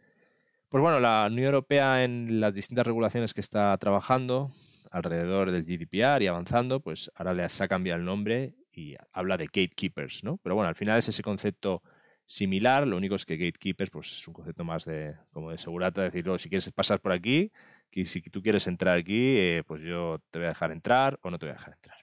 Pues 0.69 0.83
bueno, 0.83 1.01
la 1.01 1.27
Unión 1.27 1.47
Europea 1.47 2.05
en 2.05 2.39
las 2.39 2.55
distintas 2.55 2.87
regulaciones 2.87 3.33
que 3.33 3.41
está 3.41 3.75
trabajando 3.79 4.51
alrededor 4.91 5.51
del 5.51 5.65
GDPR 5.65 6.23
y 6.23 6.27
avanzando, 6.27 6.81
pues 6.81 7.11
ahora 7.15 7.33
les 7.33 7.61
ha 7.61 7.69
cambiado 7.69 7.99
el 7.99 8.05
nombre 8.05 8.55
y 8.73 8.95
habla 9.13 9.37
de 9.37 9.45
gatekeepers, 9.47 10.25
¿no? 10.25 10.39
Pero 10.39 10.55
bueno, 10.55 10.69
al 10.69 10.75
final 10.75 10.99
es 10.99 11.09
ese 11.09 11.23
concepto 11.23 11.83
similar, 12.27 12.87
lo 12.87 12.97
único 12.97 13.15
es 13.15 13.25
que 13.25 13.37
gatekeepers 13.37 13.91
pues 13.91 14.13
es 14.13 14.29
un 14.29 14.35
concepto 14.35 14.65
más 14.65 14.85
de 14.85 15.17
como 15.33 15.51
de 15.51 15.59
segurata, 15.59 16.03
decirlo, 16.03 16.39
si 16.39 16.49
quieres 16.49 16.71
pasar 16.73 17.01
por 17.01 17.13
aquí, 17.13 17.51
que 17.91 18.05
si 18.05 18.21
tú 18.23 18.43
quieres 18.43 18.67
entrar 18.67 18.99
aquí, 18.99 19.37
eh, 19.37 19.63
pues 19.67 19.83
yo 19.83 20.21
te 20.31 20.39
voy 20.39 20.47
a 20.47 20.51
dejar 20.51 20.71
entrar 20.71 21.19
o 21.23 21.31
no 21.31 21.39
te 21.39 21.47
voy 21.47 21.51
a 21.51 21.57
dejar 21.57 21.75
entrar. 21.75 21.97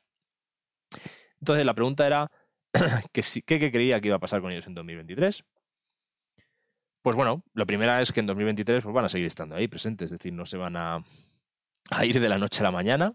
Entonces 1.40 1.66
la 1.66 1.74
pregunta 1.74 2.06
era, 2.06 2.32
¿qué, 3.14 3.22
qué, 3.46 3.72
creía 3.72 4.02
que 4.02 4.08
iba 4.10 4.18
a 4.18 4.20
pasar 4.20 4.42
con 4.42 4.52
ellos 4.52 4.68
en 4.68 4.74
2023? 4.74 5.46
Pues 7.02 7.16
bueno, 7.16 7.44
la 7.54 7.66
primera 7.66 8.02
es 8.02 8.12
que 8.12 8.20
en 8.20 8.28
2023 8.28 8.84
pues 8.84 8.94
van 8.94 9.06
a 9.06 9.10
seguir 9.10 9.28
estando 9.28 9.56
ahí 9.56 9.68
presentes, 9.68 10.12
es 10.12 10.18
decir, 10.18 10.34
no 10.34 10.46
se 10.46 10.58
van 10.58 10.76
a, 10.76 11.02
a 11.92 12.06
ir 12.06 12.20
de 12.20 12.30
la 12.30 12.38
noche 12.38 12.62
a 12.62 12.64
la 12.64 12.72
mañana. 12.72 13.14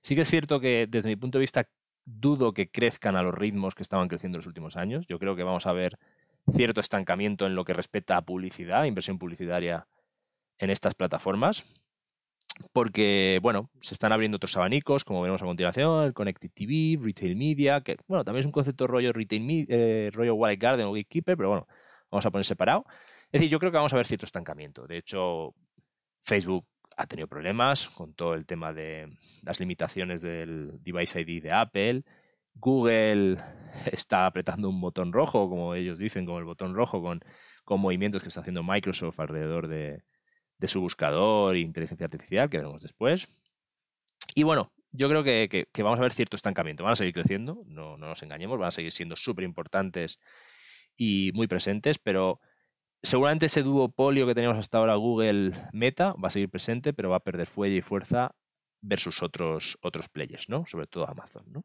Sí 0.00 0.14
que 0.14 0.22
es 0.22 0.30
cierto 0.30 0.60
que 0.60 0.86
desde 0.88 1.08
mi 1.08 1.16
punto 1.16 1.38
de 1.38 1.42
vista 1.42 1.68
dudo 2.04 2.52
que 2.52 2.70
crezcan 2.70 3.16
a 3.16 3.22
los 3.22 3.34
ritmos 3.34 3.74
que 3.74 3.82
estaban 3.82 4.08
creciendo 4.08 4.36
en 4.36 4.40
los 4.40 4.46
últimos 4.46 4.76
años. 4.76 5.06
Yo 5.06 5.18
creo 5.18 5.36
que 5.36 5.44
vamos 5.44 5.66
a 5.66 5.72
ver 5.72 5.98
cierto 6.52 6.80
estancamiento 6.80 7.46
en 7.46 7.54
lo 7.54 7.64
que 7.64 7.72
respecta 7.72 8.16
a 8.16 8.22
publicidad, 8.22 8.84
inversión 8.84 9.18
publicitaria 9.18 9.86
en 10.58 10.70
estas 10.70 10.94
plataformas 10.94 11.82
porque, 12.72 13.38
bueno, 13.42 13.70
se 13.80 13.94
están 13.94 14.12
abriendo 14.12 14.36
otros 14.36 14.56
abanicos, 14.56 15.04
como 15.04 15.22
veremos 15.22 15.42
a 15.42 15.46
continuación, 15.46 16.04
el 16.04 16.12
Connected 16.12 16.50
TV, 16.52 16.98
Retail 17.02 17.36
Media, 17.36 17.80
que, 17.80 17.96
bueno, 18.06 18.24
también 18.24 18.40
es 18.40 18.46
un 18.46 18.52
concepto 18.52 18.86
rollo 18.86 19.12
Retail 19.12 19.66
eh, 19.68 20.10
rollo 20.12 20.34
Wallet 20.34 20.58
Garden 20.58 20.86
o 20.86 20.92
Gatekeeper, 20.92 21.36
pero 21.36 21.48
bueno, 21.48 21.66
vamos 22.10 22.26
a 22.26 22.30
poner 22.30 22.44
separado. 22.44 22.84
Es 23.26 23.40
decir, 23.40 23.48
yo 23.48 23.58
creo 23.58 23.72
que 23.72 23.78
vamos 23.78 23.92
a 23.92 23.96
ver 23.96 24.06
cierto 24.06 24.26
estancamiento. 24.26 24.86
De 24.86 24.98
hecho, 24.98 25.54
Facebook 26.22 26.66
ha 26.96 27.06
tenido 27.06 27.28
problemas 27.28 27.88
con 27.88 28.14
todo 28.14 28.34
el 28.34 28.46
tema 28.46 28.72
de 28.72 29.08
las 29.42 29.60
limitaciones 29.60 30.22
del 30.22 30.82
Device 30.82 31.20
ID 31.20 31.42
de 31.42 31.52
Apple. 31.52 32.04
Google 32.54 33.38
está 33.92 34.26
apretando 34.26 34.68
un 34.68 34.80
botón 34.80 35.12
rojo, 35.12 35.48
como 35.48 35.74
ellos 35.74 35.98
dicen, 35.98 36.26
como 36.26 36.38
el 36.38 36.44
botón 36.44 36.74
rojo, 36.74 37.02
con, 37.02 37.20
con 37.64 37.80
movimientos 37.80 38.22
que 38.22 38.28
está 38.28 38.40
haciendo 38.40 38.62
Microsoft 38.62 39.20
alrededor 39.20 39.68
de, 39.68 40.02
de 40.58 40.68
su 40.68 40.80
buscador 40.80 41.56
e 41.56 41.60
inteligencia 41.60 42.06
artificial, 42.06 42.48
que 42.48 42.58
veremos 42.58 42.80
después. 42.80 43.26
Y 44.34 44.44
bueno, 44.44 44.72
yo 44.92 45.08
creo 45.08 45.24
que, 45.24 45.66
vamos 45.78 45.98
a 45.98 46.02
ver 46.02 46.12
cierto 46.12 46.36
estancamiento. 46.36 46.84
Van 46.84 46.92
a 46.92 46.96
seguir 46.96 47.14
creciendo, 47.14 47.62
no, 47.66 47.96
no 47.96 48.06
nos 48.08 48.22
engañemos, 48.22 48.58
van 48.58 48.68
a 48.68 48.72
seguir 48.72 48.92
siendo 48.92 49.16
súper 49.16 49.44
importantes 49.44 50.20
y 50.96 51.32
muy 51.34 51.46
presentes, 51.48 51.98
pero 51.98 52.40
seguramente 53.02 53.46
ese 53.46 53.62
duopolio 53.62 54.26
que 54.26 54.34
teníamos 54.34 54.58
hasta 54.58 54.78
ahora 54.78 54.94
Google 54.94 55.52
Meta 55.72 56.14
va 56.22 56.28
a 56.28 56.30
seguir 56.30 56.48
presente, 56.48 56.92
pero 56.92 57.10
va 57.10 57.16
a 57.16 57.20
perder 57.20 57.46
fuelle 57.46 57.76
y 57.76 57.82
fuerza 57.82 58.34
versus 58.80 59.22
otros, 59.22 59.78
otros 59.80 60.08
players, 60.08 60.48
¿no? 60.48 60.64
Sobre 60.66 60.86
todo 60.86 61.08
Amazon, 61.08 61.44
¿no? 61.50 61.64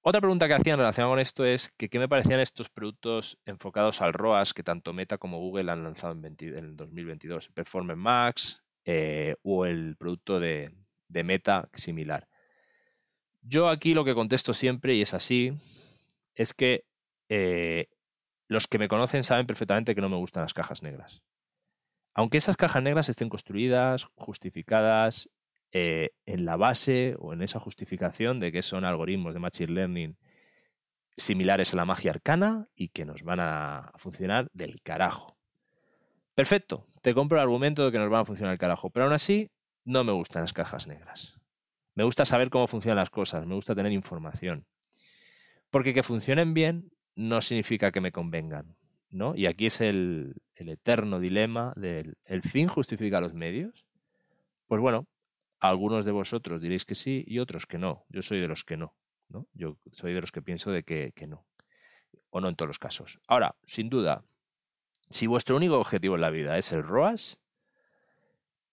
Otra 0.00 0.20
pregunta 0.20 0.46
que 0.46 0.54
hacían 0.54 0.78
relacionada 0.78 1.12
con 1.12 1.18
esto 1.18 1.44
es 1.44 1.72
que 1.76 1.88
qué 1.88 1.98
me 1.98 2.08
parecían 2.08 2.40
estos 2.40 2.70
productos 2.70 3.38
enfocados 3.44 4.00
al 4.00 4.14
ROAS 4.14 4.54
que 4.54 4.62
tanto 4.62 4.92
Meta 4.92 5.18
como 5.18 5.38
Google 5.38 5.70
han 5.70 5.82
lanzado 5.82 6.12
en, 6.12 6.24
el 6.24 6.76
2022, 6.76 7.48
Performance 7.48 7.98
Max 7.98 8.62
eh, 8.84 9.36
o 9.42 9.66
el 9.66 9.96
producto 9.96 10.40
de, 10.40 10.72
Meta 11.08 11.68
similar. 11.72 12.28
Yo 13.42 13.68
aquí 13.68 13.92
lo 13.92 14.04
que 14.04 14.14
contesto 14.14 14.54
siempre, 14.54 14.94
y 14.94 15.02
es 15.02 15.14
así, 15.14 15.52
es 16.34 16.54
que 16.54 16.84
eh, 17.28 17.88
los 18.48 18.66
que 18.66 18.78
me 18.78 18.88
conocen 18.88 19.24
saben 19.24 19.46
perfectamente 19.46 19.94
que 19.94 20.00
no 20.00 20.08
me 20.08 20.16
gustan 20.16 20.42
las 20.42 20.54
cajas 20.54 20.82
negras. 20.82 21.22
Aunque 22.14 22.38
esas 22.38 22.56
cajas 22.56 22.82
negras 22.82 23.08
estén 23.08 23.28
construidas, 23.28 24.06
justificadas 24.16 25.30
eh, 25.70 26.10
en 26.26 26.44
la 26.46 26.56
base 26.56 27.14
o 27.18 27.32
en 27.32 27.42
esa 27.42 27.60
justificación 27.60 28.40
de 28.40 28.50
que 28.50 28.62
son 28.62 28.84
algoritmos 28.84 29.34
de 29.34 29.40
Machine 29.40 29.72
Learning 29.72 30.18
similares 31.16 31.74
a 31.74 31.76
la 31.76 31.84
magia 31.84 32.10
arcana 32.10 32.68
y 32.74 32.88
que 32.88 33.04
nos 33.04 33.22
van 33.22 33.40
a 33.40 33.92
funcionar 33.96 34.48
del 34.52 34.80
carajo. 34.82 35.36
Perfecto, 36.34 36.86
te 37.02 37.14
compro 37.14 37.38
el 37.38 37.42
argumento 37.42 37.84
de 37.84 37.92
que 37.92 37.98
nos 37.98 38.10
van 38.10 38.22
a 38.22 38.24
funcionar 38.24 38.52
el 38.52 38.58
carajo, 38.58 38.90
pero 38.90 39.04
aún 39.04 39.12
así 39.12 39.50
no 39.84 40.04
me 40.04 40.12
gustan 40.12 40.42
las 40.42 40.52
cajas 40.52 40.86
negras. 40.86 41.38
Me 41.94 42.04
gusta 42.04 42.24
saber 42.24 42.48
cómo 42.48 42.68
funcionan 42.68 42.98
las 42.98 43.10
cosas, 43.10 43.44
me 43.44 43.56
gusta 43.56 43.74
tener 43.74 43.92
información. 43.92 44.66
Porque 45.70 45.92
que 45.92 46.04
funcionen 46.04 46.54
bien 46.54 46.90
no 47.18 47.42
significa 47.42 47.90
que 47.90 48.00
me 48.00 48.12
convengan. 48.12 48.76
¿no? 49.10 49.34
Y 49.34 49.46
aquí 49.46 49.66
es 49.66 49.80
el, 49.80 50.36
el 50.54 50.68
eterno 50.68 51.18
dilema 51.18 51.72
del 51.76 52.16
el 52.26 52.42
fin 52.42 52.68
justifica 52.68 53.20
los 53.20 53.34
medios. 53.34 53.84
Pues 54.68 54.80
bueno, 54.80 55.06
algunos 55.58 56.04
de 56.04 56.12
vosotros 56.12 56.60
diréis 56.60 56.84
que 56.84 56.94
sí 56.94 57.24
y 57.26 57.40
otros 57.40 57.66
que 57.66 57.78
no. 57.78 58.04
Yo 58.08 58.22
soy 58.22 58.40
de 58.40 58.46
los 58.46 58.64
que 58.64 58.76
no. 58.76 58.94
¿no? 59.28 59.48
Yo 59.52 59.78
soy 59.92 60.14
de 60.14 60.20
los 60.20 60.30
que 60.30 60.42
pienso 60.42 60.70
de 60.70 60.84
que, 60.84 61.12
no. 61.26 61.44
O 62.30 62.40
no 62.40 62.48
en 62.48 62.54
todos 62.54 62.68
los 62.68 62.78
casos. 62.78 63.20
Ahora, 63.26 63.56
sin 63.66 63.88
duda, 63.88 64.24
si 65.10 65.26
vuestro 65.26 65.56
único 65.56 65.78
objetivo 65.78 66.14
en 66.14 66.20
la 66.20 66.30
vida 66.30 66.56
es 66.56 66.72
el 66.72 66.84
ROAS 66.84 67.40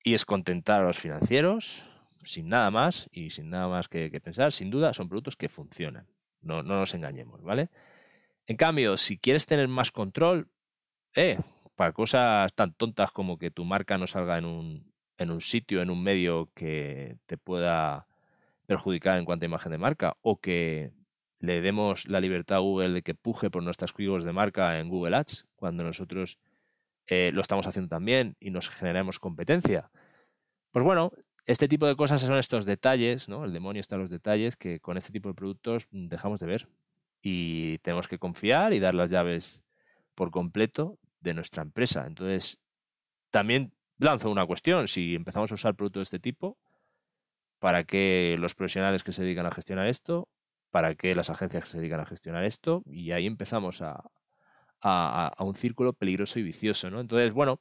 y 0.04 0.14
es 0.14 0.24
contentar 0.24 0.84
a 0.84 0.86
los 0.86 1.00
financieros, 1.00 1.90
sin 2.24 2.48
nada 2.48 2.70
más 2.70 3.10
y 3.12 3.32
sin 3.32 3.50
nada 3.50 3.68
más 3.68 3.88
que, 3.88 4.10
pensar, 4.22 4.52
sin 4.52 4.70
duda 4.70 4.94
son 4.94 5.10
productos 5.10 5.36
que 5.36 5.50
funcionan. 5.50 6.08
No, 6.42 6.62
no, 6.62 6.78
nos 6.78 6.94
engañemos, 6.94 7.42
¿vale? 7.42 7.70
En 8.48 8.58
cambio, 8.58 8.98
si 8.98 9.18
quieres 9.18 9.46
tener 9.46 9.68
más 9.68 9.92
control, 9.92 10.50
eh, 11.16 11.40
para 11.76 11.94
cosas 11.94 12.54
tan 12.54 12.74
tontas 12.74 13.12
como 13.12 13.38
que 13.38 13.52
tu 13.52 13.66
marca 13.66 13.98
no 13.98 14.08
salga 14.08 14.38
en 14.38 14.46
un, 14.46 15.42
sitio, 15.42 15.82
en 15.82 15.90
un 15.90 16.04
medio 16.04 16.50
que 16.54 17.18
te 17.26 17.38
pueda 17.38 18.08
perjudicar 18.66 19.18
en 19.18 19.26
cuanto 19.26 19.46
a 19.46 19.48
imagen 19.48 19.72
de 19.72 19.78
marca 19.78 20.18
o 20.22 20.40
que 20.40 20.92
le 21.40 21.62
demos 21.62 22.08
la 22.08 22.20
libertad 22.20 22.58
a 22.58 22.62
Google 22.62 22.90
de 22.90 23.02
que 23.02 23.14
puje 23.14 23.50
por 23.50 23.64
nuestras 23.64 23.94
códigos 23.94 24.24
de 24.24 24.32
marca 24.32 24.80
en 24.80 24.90
Google 24.90 25.16
Ads 25.16 25.48
cuando 25.56 25.84
nosotros 25.84 26.40
eh, 27.08 27.32
lo 27.34 27.42
estamos 27.42 27.68
haciendo 27.68 27.90
también 27.90 28.36
y 28.40 28.52
nos 28.52 28.70
generamos 28.70 29.20
competencia. 29.20 29.92
Pues 30.72 30.84
bueno, 30.84 31.12
este 31.46 31.68
tipo 31.68 31.86
de 31.88 31.96
cosas 31.96 32.22
son 32.22 32.38
estos 32.38 32.66
detalles, 32.66 33.30
¿no? 33.30 33.46
El 33.46 33.54
demonio 33.54 33.80
está 33.80 33.96
en 33.96 34.02
los 34.02 34.10
detalles 34.10 34.56
que 34.56 34.80
con 34.80 34.98
este 34.98 35.12
tipo 35.12 35.30
de 35.30 35.36
productos 35.36 35.88
dejamos 35.92 36.40
de 36.40 36.48
ver 36.48 36.68
y 37.28 37.80
tenemos 37.80 38.08
que 38.08 38.20
confiar 38.20 38.72
y 38.72 38.80
dar 38.80 38.94
las 38.94 39.10
llaves 39.10 39.64
por 40.14 40.30
completo 40.30 41.00
de 41.22 41.34
nuestra 41.34 41.64
empresa. 41.64 42.06
Entonces, 42.06 42.60
también 43.32 43.74
lanzo 43.98 44.30
una 44.30 44.46
cuestión. 44.46 44.88
Si 44.88 45.16
empezamos 45.16 45.52
a 45.52 45.56
usar 45.56 45.76
productos 45.76 46.02
de 46.02 46.04
este 46.04 46.20
tipo, 46.20 46.60
¿para 47.58 47.84
qué 47.84 48.38
los 48.40 48.54
profesionales 48.54 49.04
que 49.04 49.12
se 49.12 49.24
dedican 49.24 49.48
a 49.48 49.52
gestionar 49.52 49.88
esto? 49.88 50.30
¿Para 50.70 50.94
qué 50.94 51.16
las 51.16 51.32
agencias 51.32 51.64
que 51.64 51.70
se 51.72 51.80
dedican 51.80 52.00
a 52.00 52.06
gestionar 52.06 52.44
esto? 52.44 52.84
Y 52.86 53.12
ahí 53.12 53.26
empezamos 53.26 53.82
a, 53.82 54.04
un 55.40 55.56
círculo 55.56 55.94
peligroso 55.94 56.38
y 56.38 56.44
vicioso, 56.44 56.92
¿no? 56.92 57.00
Entonces, 57.02 57.34
bueno, 57.34 57.60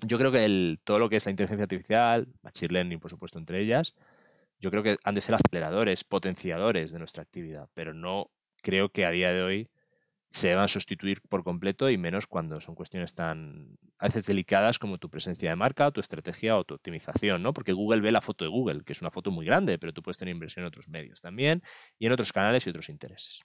yo 0.00 0.16
creo 0.16 0.32
que 0.32 0.46
el, 0.46 0.80
todo 0.82 0.98
lo 0.98 1.10
que 1.10 1.16
es 1.16 1.26
la 1.26 1.30
inteligencia 1.30 1.64
artificial, 1.64 2.26
Machine 2.40 2.72
Learning, 2.72 3.00
por 3.00 3.10
supuesto, 3.10 3.38
entre 3.38 3.60
ellas, 3.60 3.94
yo 4.60 4.70
creo 4.70 4.82
que 4.82 4.96
han 5.04 5.14
de 5.14 5.20
ser 5.20 5.34
aceleradores, 5.34 6.04
potenciadores 6.04 6.90
de 6.90 6.98
nuestra 6.98 7.22
actividad, 7.22 7.68
pero 7.74 7.92
no 7.92 8.30
creo 8.62 8.90
que 8.90 9.04
a 9.04 9.10
día 9.10 9.32
de 9.32 9.42
hoy 9.42 9.70
se 10.30 10.48
deban 10.48 10.68
sustituir 10.68 11.20
por 11.28 11.44
completo 11.44 11.90
y 11.90 11.98
menos 11.98 12.26
cuando 12.26 12.58
son 12.60 12.74
cuestiones 12.74 13.14
tan 13.14 13.76
a 13.98 14.06
veces 14.06 14.24
delicadas 14.24 14.78
como 14.78 14.96
tu 14.96 15.10
presencia 15.10 15.50
de 15.50 15.56
marca, 15.56 15.90
tu 15.90 16.00
estrategia 16.00 16.56
o 16.56 16.64
tu 16.64 16.74
optimización, 16.74 17.42
¿no? 17.42 17.52
Porque 17.52 17.74
Google 17.74 18.00
ve 18.00 18.10
la 18.10 18.22
foto 18.22 18.44
de 18.44 18.50
Google, 18.50 18.82
que 18.82 18.94
es 18.94 19.02
una 19.02 19.10
foto 19.10 19.30
muy 19.30 19.44
grande, 19.44 19.78
pero 19.78 19.92
tú 19.92 20.02
puedes 20.02 20.16
tener 20.16 20.32
inversión 20.32 20.62
en 20.62 20.68
otros 20.68 20.88
medios 20.88 21.20
también 21.20 21.60
y 21.98 22.06
en 22.06 22.12
otros 22.12 22.32
canales 22.32 22.66
y 22.66 22.70
otros 22.70 22.88
intereses. 22.88 23.42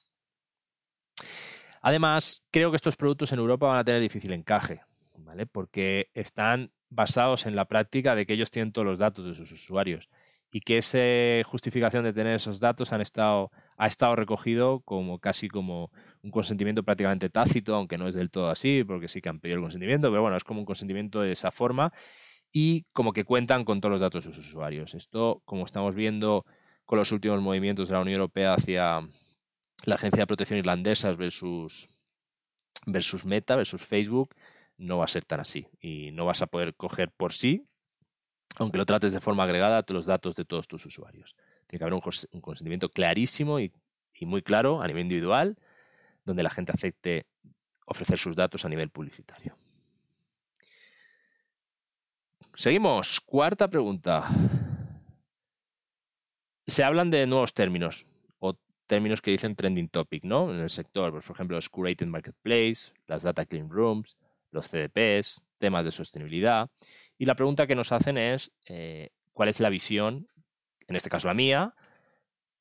Además, 1.82 2.44
creo 2.52 2.72
que 2.72 2.78
estos 2.78 2.96
productos 2.96 3.34
en 3.34 3.40
Europa 3.40 3.68
van 3.68 3.78
a 3.78 3.84
tener 3.84 4.02
difícil 4.02 4.32
encaje, 4.32 4.82
¿vale? 5.18 5.46
Porque 5.46 6.10
están 6.14 6.72
basados 6.90 7.46
en 7.46 7.56
la 7.56 7.66
práctica 7.66 8.16
de 8.16 8.26
que 8.26 8.34
ellos 8.34 8.50
tienen 8.50 8.72
todos 8.72 8.88
los 8.88 8.98
datos 8.98 9.26
de 9.26 9.34
sus 9.34 9.52
usuarios 9.52 10.10
y 10.52 10.62
que 10.62 10.78
esa 10.78 11.48
justificación 11.48 12.04
de 12.04 12.14
tener 12.14 12.36
esos 12.36 12.60
datos 12.60 12.94
han 12.94 13.02
estado, 13.02 13.52
ha 13.78 13.88
estado 13.88 14.16
recogido 14.16 14.80
como 14.82 15.20
casi 15.20 15.50
como 15.50 15.92
un 16.22 16.32
consentimiento 16.32 16.84
prácticamente 16.84 17.30
tácito, 17.30 17.76
aunque 17.76 17.98
no 17.98 18.08
es 18.08 18.16
del 18.16 18.32
todo 18.32 18.50
así, 18.50 18.84
porque 18.86 19.08
sí 19.08 19.22
que 19.22 19.30
han 19.30 19.40
pedido 19.40 19.58
el 19.58 19.64
consentimiento, 19.64 20.10
pero 20.10 20.22
bueno, 20.22 20.38
es 20.38 20.44
como 20.44 20.62
un 20.62 20.66
consentimiento 20.66 21.22
de 21.22 21.34
esa 21.34 21.52
forma 21.52 21.92
y 22.52 22.86
como 22.94 23.14
que 23.14 23.26
cuentan 23.26 23.66
con 23.66 23.82
todos 23.82 23.92
los 23.92 24.02
datos 24.02 24.26
de 24.26 24.32
sus 24.32 24.48
usuarios. 24.48 24.94
Esto, 24.94 25.42
como 25.46 25.66
estamos 25.66 25.96
viendo 25.96 26.46
con 26.86 26.98
los 26.98 27.12
últimos 27.12 27.42
movimientos 27.42 27.90
de 27.90 27.96
la 27.96 28.02
Unión 28.02 28.16
Europea 28.16 28.54
hacia 28.54 29.02
la 29.86 29.96
Agencia 29.96 30.22
de 30.22 30.28
Protección 30.28 30.60
Irlandesa 30.60 31.12
versus, 31.12 31.90
versus 32.86 33.26
Meta, 33.26 33.58
versus 33.58 33.86
Facebook, 33.86 34.34
no 34.78 34.98
va 34.98 35.06
a 35.06 35.10
ser 35.10 35.26
tan 35.26 35.42
así 35.42 35.68
y 35.82 36.12
no 36.12 36.26
vas 36.26 36.42
a 36.42 36.48
poder 36.48 36.76
coger 36.76 37.12
por 37.12 37.34
sí 37.34 37.68
aunque 38.58 38.78
lo 38.78 38.86
trates 38.86 39.14
de 39.14 39.20
forma 39.20 39.44
agregada, 39.44 39.84
los 39.90 40.06
datos 40.06 40.36
de 40.36 40.46
todos 40.46 40.68
tus 40.68 40.86
usuarios. 40.86 41.36
Tiene 41.68 41.80
que 41.80 41.84
haber 41.84 41.94
un, 41.94 42.42
consentimiento 42.42 42.90
clarísimo 42.90 43.60
y, 43.60 43.72
muy 44.22 44.42
claro 44.42 44.82
a 44.82 44.88
nivel 44.88 45.04
individual, 45.04 45.56
donde 46.26 46.44
la 46.44 46.50
gente 46.50 46.72
acepte 46.72 47.28
ofrecer 47.86 48.18
sus 48.18 48.36
datos 48.36 48.66
a 48.66 48.70
nivel 48.70 48.90
publicitario. 48.90 49.56
Seguimos. 52.56 53.22
Cuarta 53.22 53.70
pregunta. 53.70 54.28
Se 56.66 56.84
hablan 56.84 57.12
de 57.12 57.28
nuevos 57.28 57.54
términos 57.54 58.08
o 58.40 58.58
términos 58.88 59.22
que 59.22 59.32
dicen 59.32 59.56
trending 59.56 59.88
topic, 59.90 60.24
¿no? 60.24 60.52
En 60.52 60.60
el 60.60 60.72
sector, 60.72 61.12
pues, 61.12 61.26
por 61.26 61.36
ejemplo, 61.36 61.56
los 61.56 61.70
curated 61.70 62.08
marketplace, 62.08 62.92
las 63.06 63.22
data 63.22 63.46
clean 63.46 63.70
rooms, 63.70 64.18
los 64.52 64.70
CDPs, 64.70 65.44
temas 65.60 65.86
de 65.86 65.92
sostenibilidad. 65.92 66.70
Y 67.18 67.26
la 67.26 67.36
pregunta 67.36 67.68
que 67.68 67.76
nos 67.76 67.92
hacen 67.92 68.18
es, 68.18 68.52
eh, 68.68 69.10
¿cuál 69.34 69.50
es 69.50 69.60
la 69.60 69.70
visión, 69.70 70.28
en 70.88 70.96
este 70.96 71.10
caso 71.10 71.28
la 71.28 71.34
mía, 71.34 71.74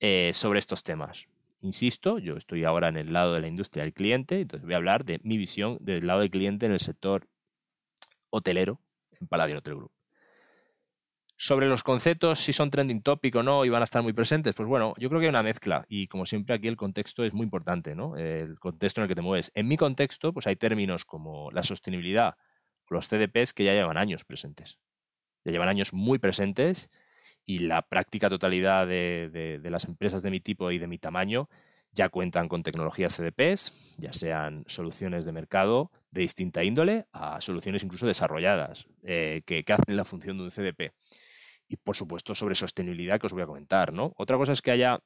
eh, 0.00 0.32
sobre 0.34 0.58
estos 0.58 0.82
temas? 0.82 1.26
Insisto, 1.60 2.18
yo 2.18 2.36
estoy 2.36 2.64
ahora 2.64 2.88
en 2.88 2.96
el 2.96 3.12
lado 3.12 3.34
de 3.34 3.40
la 3.40 3.48
industria 3.48 3.84
del 3.84 3.92
cliente, 3.92 4.40
entonces 4.40 4.64
voy 4.64 4.74
a 4.74 4.78
hablar 4.78 5.04
de 5.04 5.20
mi 5.24 5.36
visión 5.36 5.78
del 5.80 6.06
lado 6.06 6.20
del 6.20 6.30
cliente 6.30 6.66
en 6.66 6.72
el 6.72 6.80
sector 6.80 7.28
hotelero 8.30 8.80
en 9.20 9.26
Palladium 9.26 9.58
Hotel 9.58 9.74
Group. 9.76 9.92
Sobre 11.38 11.66
los 11.66 11.82
conceptos, 11.82 12.38
si 12.38 12.54
son 12.54 12.70
trending 12.70 13.02
topic 13.02 13.36
o 13.36 13.42
no 13.42 13.66
y 13.66 13.68
van 13.68 13.82
a 13.82 13.84
estar 13.84 14.02
muy 14.02 14.14
presentes, 14.14 14.54
pues 14.54 14.66
bueno, 14.66 14.94
yo 14.96 15.10
creo 15.10 15.20
que 15.20 15.26
hay 15.26 15.30
una 15.30 15.42
mezcla 15.42 15.84
y 15.86 16.06
como 16.06 16.24
siempre 16.24 16.54
aquí 16.54 16.66
el 16.66 16.76
contexto 16.76 17.24
es 17.24 17.34
muy 17.34 17.44
importante, 17.44 17.94
¿no? 17.94 18.16
El 18.16 18.58
contexto 18.58 19.00
en 19.00 19.02
el 19.02 19.08
que 19.08 19.14
te 19.16 19.20
mueves. 19.20 19.52
En 19.54 19.68
mi 19.68 19.76
contexto, 19.76 20.32
pues 20.32 20.46
hay 20.46 20.56
términos 20.56 21.04
como 21.04 21.50
la 21.50 21.62
sostenibilidad 21.62 22.36
los 22.88 23.08
CDPs 23.08 23.52
que 23.52 23.64
ya 23.64 23.72
llevan 23.72 23.96
años 23.96 24.24
presentes. 24.24 24.78
Ya 25.44 25.52
llevan 25.52 25.68
años 25.68 25.92
muy 25.92 26.18
presentes 26.18 26.90
y 27.44 27.60
la 27.60 27.82
práctica 27.82 28.28
totalidad 28.28 28.86
de, 28.86 29.60
las 29.64 29.84
empresas 29.84 30.22
de 30.22 30.30
mi 30.30 30.40
tipo 30.40 30.70
y 30.72 30.78
de 30.78 30.88
mi 30.88 30.98
tamaño 30.98 31.48
ya 31.92 32.10
cuentan 32.10 32.48
con 32.48 32.62
tecnologías 32.62 33.16
CDPs, 33.16 33.96
ya 33.96 34.12
sean 34.12 34.64
soluciones 34.66 35.24
de 35.24 35.32
mercado 35.32 35.90
de 36.10 36.20
distinta 36.20 36.62
índole 36.62 37.06
a 37.12 37.40
soluciones 37.40 37.82
incluso 37.84 38.06
desarrolladas 38.06 38.86
eh, 39.02 39.42
que, 39.46 39.64
hacen 39.66 39.96
la 39.96 40.04
función 40.04 40.36
de 40.36 40.44
un 40.44 40.50
CDP. 40.50 40.92
Y 41.68 41.76
por 41.76 41.96
supuesto 41.96 42.34
sobre 42.34 42.54
sostenibilidad 42.54 43.18
que 43.18 43.26
os 43.26 43.32
voy 43.32 43.42
a 43.42 43.46
comentar. 43.46 43.92
¿no? 43.94 44.12
Otra 44.18 44.36
cosa 44.36 44.52
es 44.52 44.60
que 44.60 44.72
haya 44.72 45.00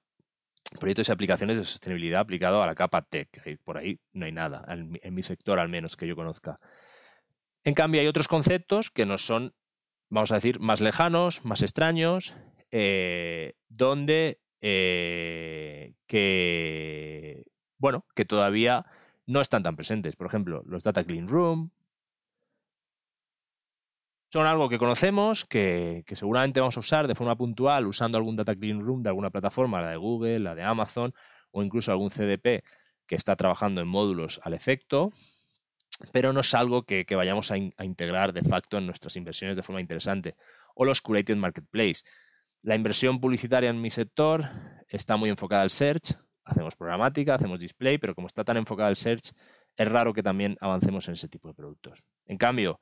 proyectos 0.81 1.09
y 1.09 1.13
aplicaciones 1.13 1.59
de 1.59 1.65
sostenibilidad 1.65 2.21
aplicado 2.21 2.63
a 2.63 2.67
la 2.67 2.75
capa 2.75 3.03
tech. 3.03 3.29
Por 3.63 3.79
ahí 3.79 4.01
no 4.13 4.27
hay 4.27 4.33
nada, 4.33 4.65
en 4.69 5.15
mi 5.15 5.23
sector 5.23 5.61
al 5.61 5.69
menos 5.69 5.97
que 5.97 6.09
yo 6.09 6.17
conozca. 6.17 6.59
En 7.65 7.75
cambio, 7.75 8.01
hay 8.01 8.07
otros 8.07 8.29
conceptos 8.29 8.91
que 8.91 9.05
nos 9.07 9.27
son, 9.27 9.55
vamos 10.09 10.33
a 10.33 10.37
decir, 10.37 10.61
más 10.61 10.81
lejanos, 10.81 11.45
más 11.45 11.63
extraños, 11.63 12.35
eh, 12.71 13.55
donde 13.69 14.41
eh, 14.63 15.95
que, 16.07 17.45
bueno, 17.79 18.07
que 18.15 18.25
todavía 18.25 18.87
no 19.27 19.41
están 19.41 19.63
tan 19.63 19.77
presentes. 19.77 20.17
Por 20.17 20.27
ejemplo, 20.27 20.63
los 20.67 20.85
Data 20.85 21.05
Clean 21.05 21.29
Room. 21.29 21.71
Son 24.33 24.47
algo 24.47 24.69
que 24.69 24.79
conocemos, 24.79 25.45
que, 25.45 26.05
que 26.07 26.15
seguramente 26.15 26.61
vamos 26.61 26.77
a 26.77 26.81
usar 26.81 27.09
de 27.09 27.17
forma 27.17 27.37
puntual 27.37 27.87
usando 27.87 28.17
algún 28.17 28.37
Data 28.37 28.55
Clean 28.55 28.81
Room 28.81 29.03
de 29.03 29.09
alguna 29.09 29.31
plataforma, 29.31 29.83
la 29.83 29.91
de 29.91 29.97
Google, 29.97 30.39
la 30.39 30.55
de 30.55 30.63
Amazon 30.63 31.13
o 31.51 31.63
incluso 31.65 31.91
algún 31.91 32.11
CDP 32.11 32.63
que 33.07 33.17
está 33.17 33.35
trabajando 33.35 33.81
en 33.81 33.89
módulos 33.89 34.41
al 34.45 34.55
efecto 34.55 35.11
pero 36.13 36.33
no 36.33 36.41
es 36.41 36.55
algo 36.55 36.85
que, 36.85 37.05
vayamos 37.15 37.51
a, 37.51 37.59
integrar 37.59 38.33
de 38.33 38.43
facto 38.43 38.79
en 38.79 38.87
nuestras 38.87 39.17
inversiones 39.17 39.57
de 39.57 39.63
forma 39.63 39.81
interesante. 39.81 40.37
O 40.75 40.85
los 40.85 41.01
curated 41.01 41.37
marketplace. 41.37 42.03
La 42.63 42.75
inversión 42.75 43.21
publicitaria 43.21 43.71
en 43.71 43.81
mi 43.81 43.91
sector 43.91 44.45
está 44.89 45.17
muy 45.17 45.31
enfocada 45.31 45.63
al 45.63 45.71
search. 45.71 46.15
Hacemos 46.45 46.75
programática, 46.75 47.35
hacemos 47.35 47.61
display, 47.61 47.99
pero 47.99 48.15
como 48.15 48.27
está 48.27 48.45
tan 48.45 48.57
enfocada 48.57 48.89
al 48.89 48.97
search, 48.97 49.33
es 49.77 49.89
raro 49.89 50.13
que 50.13 50.23
también 50.23 50.57
avancemos 50.61 51.07
en 51.09 51.15
ese 51.15 51.29
tipo 51.29 51.49
de 51.49 51.55
productos. 51.55 52.03
En 52.27 52.39
cambio, 52.39 52.81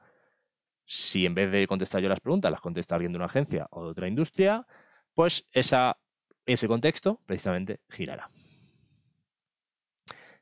si 0.85 1.27
en 1.27 1.35
vez 1.35 1.51
de 1.51 1.67
contestar 1.67 2.01
yo 2.01 2.09
las 2.09 2.21
preguntas, 2.21 2.51
las 2.51 2.61
contesta 2.61 2.95
alguien 2.95 3.13
de 3.13 3.17
una 3.17 3.27
agencia 3.27 3.67
o 3.71 3.85
de 3.85 3.91
otra 3.91 4.09
industria, 4.09 4.67
pues 5.13 5.47
ese 5.53 6.69
contexto 6.69 7.21
precisamente 7.27 7.81
girará. 7.89 8.31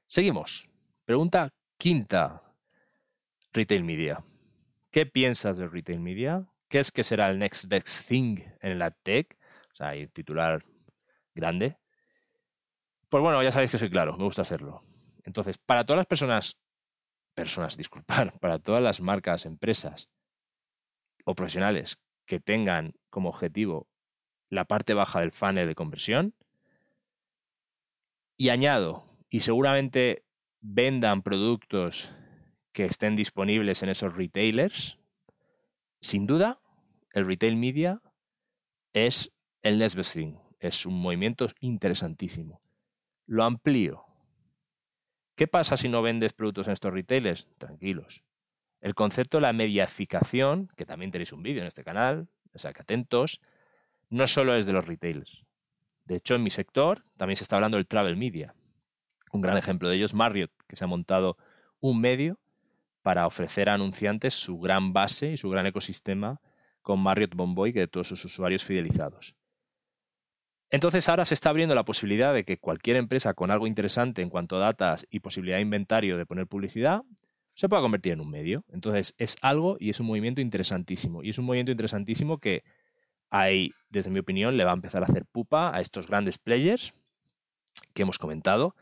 Seguimos. 0.07 0.71
Pregunta 1.05 1.53
quinta. 1.79 2.46
Retail 3.57 3.85
Media. 3.85 4.23
¿Qué 4.91 5.07
piensas 5.07 5.57
del 5.57 5.73
Retail 5.73 5.99
Media? 5.99 6.47
¿Qué 6.69 6.79
es 6.79 6.93
que 6.93 7.03
será 7.03 7.31
el 7.31 7.39
next 7.39 7.65
best 7.69 8.07
thing 8.07 8.39
en 8.61 8.79
la 8.79 8.91
tech? 8.91 9.39
O 9.73 9.75
sea, 9.75 9.89
hay 9.89 10.09
titular 10.09 10.63
grande. 11.35 11.79
Pues 13.09 13.23
bueno, 13.23 13.43
ya 13.43 13.51
sabéis 13.51 13.71
que 13.71 13.79
soy 13.79 13.89
claro, 13.89 14.15
me 14.19 14.25
gusta 14.25 14.43
hacerlo. 14.43 14.83
Entonces, 15.25 15.57
para 15.57 15.87
todas 15.87 15.97
las 15.97 16.07
personas, 16.07 16.59
personas, 17.35 17.77
disculpar, 17.79 18.39
para 18.41 18.59
todas 18.59 18.83
las 18.83 19.01
marcas, 19.01 19.47
empresas 19.47 20.11
o 21.25 21.35
profesionales 21.35 21.99
que 22.27 22.41
tengan 22.41 22.93
como 23.09 23.31
objetivo 23.31 23.89
la 24.51 24.67
parte 24.67 24.93
baja 24.93 25.21
del 25.21 25.33
funnel 25.33 25.67
de 25.67 25.75
conversión, 25.75 26.35
y 28.37 28.51
añado, 28.51 29.07
y 29.31 29.41
seguramente 29.41 30.27
vendan 30.61 31.23
productos 31.23 32.13
que 32.77 32.85
estén 32.85 33.17
disponibles 33.17 33.83
en 33.83 33.89
esos 33.89 34.15
retailers, 34.15 34.99
sin 36.03 36.27
duda, 36.27 36.61
el 37.15 37.27
retail 37.27 37.57
media 37.57 38.03
es 38.93 39.33
el 39.63 39.79
next 39.79 39.97
best 39.97 40.13
thing. 40.13 40.35
Es 40.61 40.85
un 40.85 41.01
movimiento 41.01 41.49
interesantísimo. 41.61 42.61
Lo 43.25 43.45
amplío. 43.45 44.05
¿Qué 45.37 45.47
pasa 45.49 45.79
si 45.79 45.89
no 45.89 46.03
vendes 46.03 46.35
productos 46.35 46.67
en 46.67 46.75
estos 46.75 46.93
retailers? 46.93 47.49
Tranquilos. 47.57 48.23
El 48.83 48.95
concepto 48.95 49.39
de 49.39 49.43
la 49.43 49.55
mediaficación, 49.55 50.69
que 50.77 50.85
también 50.85 51.11
tenéis 51.11 51.33
un 51.33 51.43
vídeo 51.43 51.63
en 51.63 51.69
este 51.69 51.83
canal, 51.83 52.29
o 52.53 52.59
sea 52.59 52.75
que 52.75 52.83
atentos, 52.83 53.41
no 54.11 54.27
solo 54.27 54.55
es 54.55 54.67
de 54.67 54.75
los 54.75 54.87
retailers. 54.87 55.47
De 56.05 56.17
hecho, 56.17 56.35
en 56.35 56.43
mi 56.43 56.51
sector 56.51 57.07
también 57.17 57.39
se 57.39 57.45
está 57.45 57.57
hablando 57.57 57.79
del 57.79 57.87
travel 57.87 58.19
media. 58.19 58.55
Un 59.33 59.41
gran 59.41 59.57
ejemplo 59.57 59.89
de 59.89 59.97
ello 59.97 60.05
es 60.05 60.13
Marriott, 60.13 60.53
que 60.69 60.77
se 60.77 60.85
ha 60.85 60.89
montado 60.89 61.39
un 61.81 62.03
medio 62.03 62.39
para 63.07 63.29
ofrecer 63.29 63.71
a 63.71 63.75
anunciantes 63.75 64.35
su 64.35 64.59
gran 64.59 64.93
base 64.93 65.31
y 65.31 65.37
su 65.37 65.49
gran 65.49 65.65
ecosistema 65.65 66.41
con 66.83 66.99
Marriott 66.99 67.37
Bonvoy 67.37 67.71
de 67.71 67.87
todos 67.87 68.09
sus 68.09 68.25
usuarios 68.25 68.65
fidelizados. 68.65 69.37
Entonces 70.71 71.09
ahora 71.09 71.25
se 71.25 71.35
está 71.35 71.51
abriendo 71.51 71.77
la 71.77 71.85
posibilidad 71.85 72.35
de 72.35 72.45
que 72.45 72.59
cualquier 72.59 72.97
empresa 72.97 73.35
con 73.35 73.53
algo 73.53 73.69
interesante 73.69 74.23
en 74.23 74.29
cuanto 74.29 74.57
a 74.57 74.59
datos 74.59 75.07
y 75.09 75.21
posibilidad 75.21 75.59
de 75.59 75.63
inventario 75.63 76.19
de 76.19 76.27
poner 76.27 76.49
publicidad 76.49 77.03
se 77.55 77.69
pueda 77.69 77.81
convertir 77.81 78.13
en 78.13 78.21
un 78.23 78.29
medio. 78.29 78.65
Entonces 78.73 79.15
es 79.19 79.37
algo 79.41 79.77
y 79.79 79.91
es 79.91 80.01
un 80.01 80.07
movimiento 80.07 80.41
interesantísimo. 80.41 81.23
Y 81.23 81.31
es 81.31 81.39
un 81.39 81.45
movimiento 81.45 81.71
interesantísimo 81.71 82.39
que 82.39 82.65
hay, 83.31 83.71
desde 83.89 84.11
mi 84.11 84.19
opinión, 84.19 84.57
le 84.57 84.65
va 84.65 84.73
a 84.73 84.75
empezar 84.75 85.05
a 85.05 85.07
hacer 85.07 85.27
pupa 85.27 85.73
a 85.73 85.81
estos 85.81 86.09
grandes 86.09 86.39
players 86.39 86.93
que 87.95 88.03
hemos 88.03 88.19
comentado 88.19 88.75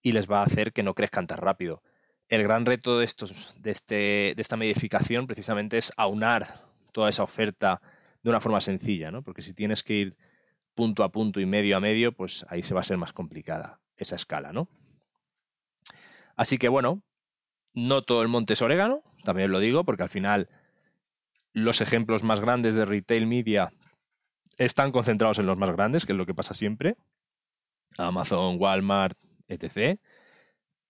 y 0.00 0.12
les 0.12 0.30
va 0.30 0.42
a 0.42 0.44
hacer 0.44 0.72
que 0.72 0.84
no 0.84 0.94
crezcan 0.94 1.26
tan 1.26 1.38
rápido 1.38 1.82
el 2.28 2.42
gran 2.42 2.66
reto 2.66 2.98
de, 2.98 3.04
estos, 3.04 3.60
de, 3.60 3.70
este, 3.70 3.94
de 4.34 4.42
esta 4.42 4.56
medificación 4.56 5.26
precisamente 5.26 5.78
es 5.78 5.92
aunar 5.96 6.46
toda 6.92 7.10
esa 7.10 7.22
oferta 7.22 7.80
de 8.22 8.30
una 8.30 8.40
forma 8.40 8.60
sencilla, 8.60 9.10
¿no? 9.10 9.22
Porque 9.22 9.42
si 9.42 9.52
tienes 9.52 9.82
que 9.82 9.94
ir 9.94 10.16
punto 10.74 11.04
a 11.04 11.12
punto 11.12 11.40
y 11.40 11.46
medio 11.46 11.76
a 11.76 11.80
medio, 11.80 12.12
pues 12.12 12.46
ahí 12.48 12.62
se 12.62 12.74
va 12.74 12.80
a 12.80 12.84
ser 12.84 12.96
más 12.96 13.12
complicada 13.12 13.80
esa 13.96 14.16
escala, 14.16 14.52
¿no? 14.52 14.68
Así 16.36 16.58
que 16.58 16.68
bueno, 16.68 17.02
no 17.74 18.02
todo 18.02 18.22
el 18.22 18.28
monte 18.28 18.54
es 18.54 18.62
orégano, 18.62 19.02
también 19.24 19.50
lo 19.50 19.60
digo, 19.60 19.84
porque 19.84 20.02
al 20.02 20.08
final 20.08 20.48
los 21.52 21.80
ejemplos 21.80 22.22
más 22.22 22.40
grandes 22.40 22.74
de 22.74 22.84
retail 22.84 23.26
media 23.26 23.70
están 24.58 24.92
concentrados 24.92 25.38
en 25.38 25.46
los 25.46 25.58
más 25.58 25.70
grandes, 25.70 26.06
que 26.06 26.12
es 26.12 26.18
lo 26.18 26.26
que 26.26 26.34
pasa 26.34 26.54
siempre. 26.54 26.96
Amazon, 27.98 28.56
Walmart, 28.58 29.16
etc. 29.48 30.00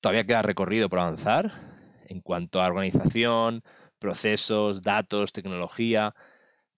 Todavía 0.05 0.27
queda 0.27 0.43
recorrido 0.43 0.91
por 0.91 0.99
avanzar 0.99 1.51
en 2.09 2.21
cuanto 2.21 2.61
a 2.61 2.67
organización, 2.67 3.63
procesos, 3.99 4.83
datos, 4.83 5.33
tecnología, 5.33 6.15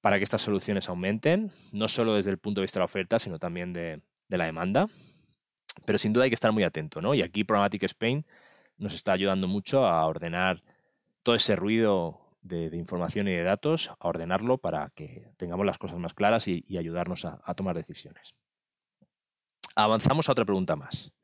para 0.01 0.19
que 0.19 0.23
estas 0.23 0.43
soluciones 0.43 0.89
aumenten, 0.89 1.51
no 1.73 1.89
solo 1.89 2.15
desde 2.15 2.31
el 2.31 2.39
punto 2.39 2.61
de 2.61 2.67
vista 2.67 2.79
de 2.79 2.83
la 2.83 2.85
oferta, 2.85 3.19
sino 3.19 3.41
también 3.41 3.73
de, 3.73 4.01
la 4.29 4.45
demanda. 4.45 4.87
Pero 5.85 5.99
sin 5.99 6.13
duda 6.13 6.23
hay 6.23 6.31
que 6.31 6.37
estar 6.37 6.53
muy 6.53 6.63
atento, 6.63 7.01
¿no? 7.01 7.15
Y 7.15 7.23
aquí 7.23 7.43
Programmatic 7.43 7.83
Spain 7.83 8.25
nos 8.77 8.95
está 8.95 9.11
ayudando 9.11 9.49
mucho 9.49 9.85
a 9.85 10.07
ordenar 10.07 10.63
todo 11.25 11.35
ese 11.35 11.57
ruido 11.57 12.21
de, 12.43 12.67
información 12.77 13.27
y 13.27 13.33
de 13.33 13.43
datos, 13.43 13.91
a 13.99 14.07
ordenarlo 14.07 14.59
para 14.59 14.91
que 14.91 15.33
tengamos 15.37 15.67
las 15.67 15.79
cosas 15.79 15.99
más 15.99 16.15
claras 16.15 16.47
y, 16.47 16.79
ayudarnos 16.79 17.25
a, 17.25 17.55
tomar 17.55 17.75
decisiones. 17.75 18.37
Avanzamos 19.75 20.29
a 20.29 20.33
otra 20.33 20.45
pregunta 20.45 20.77
más. 20.77 21.16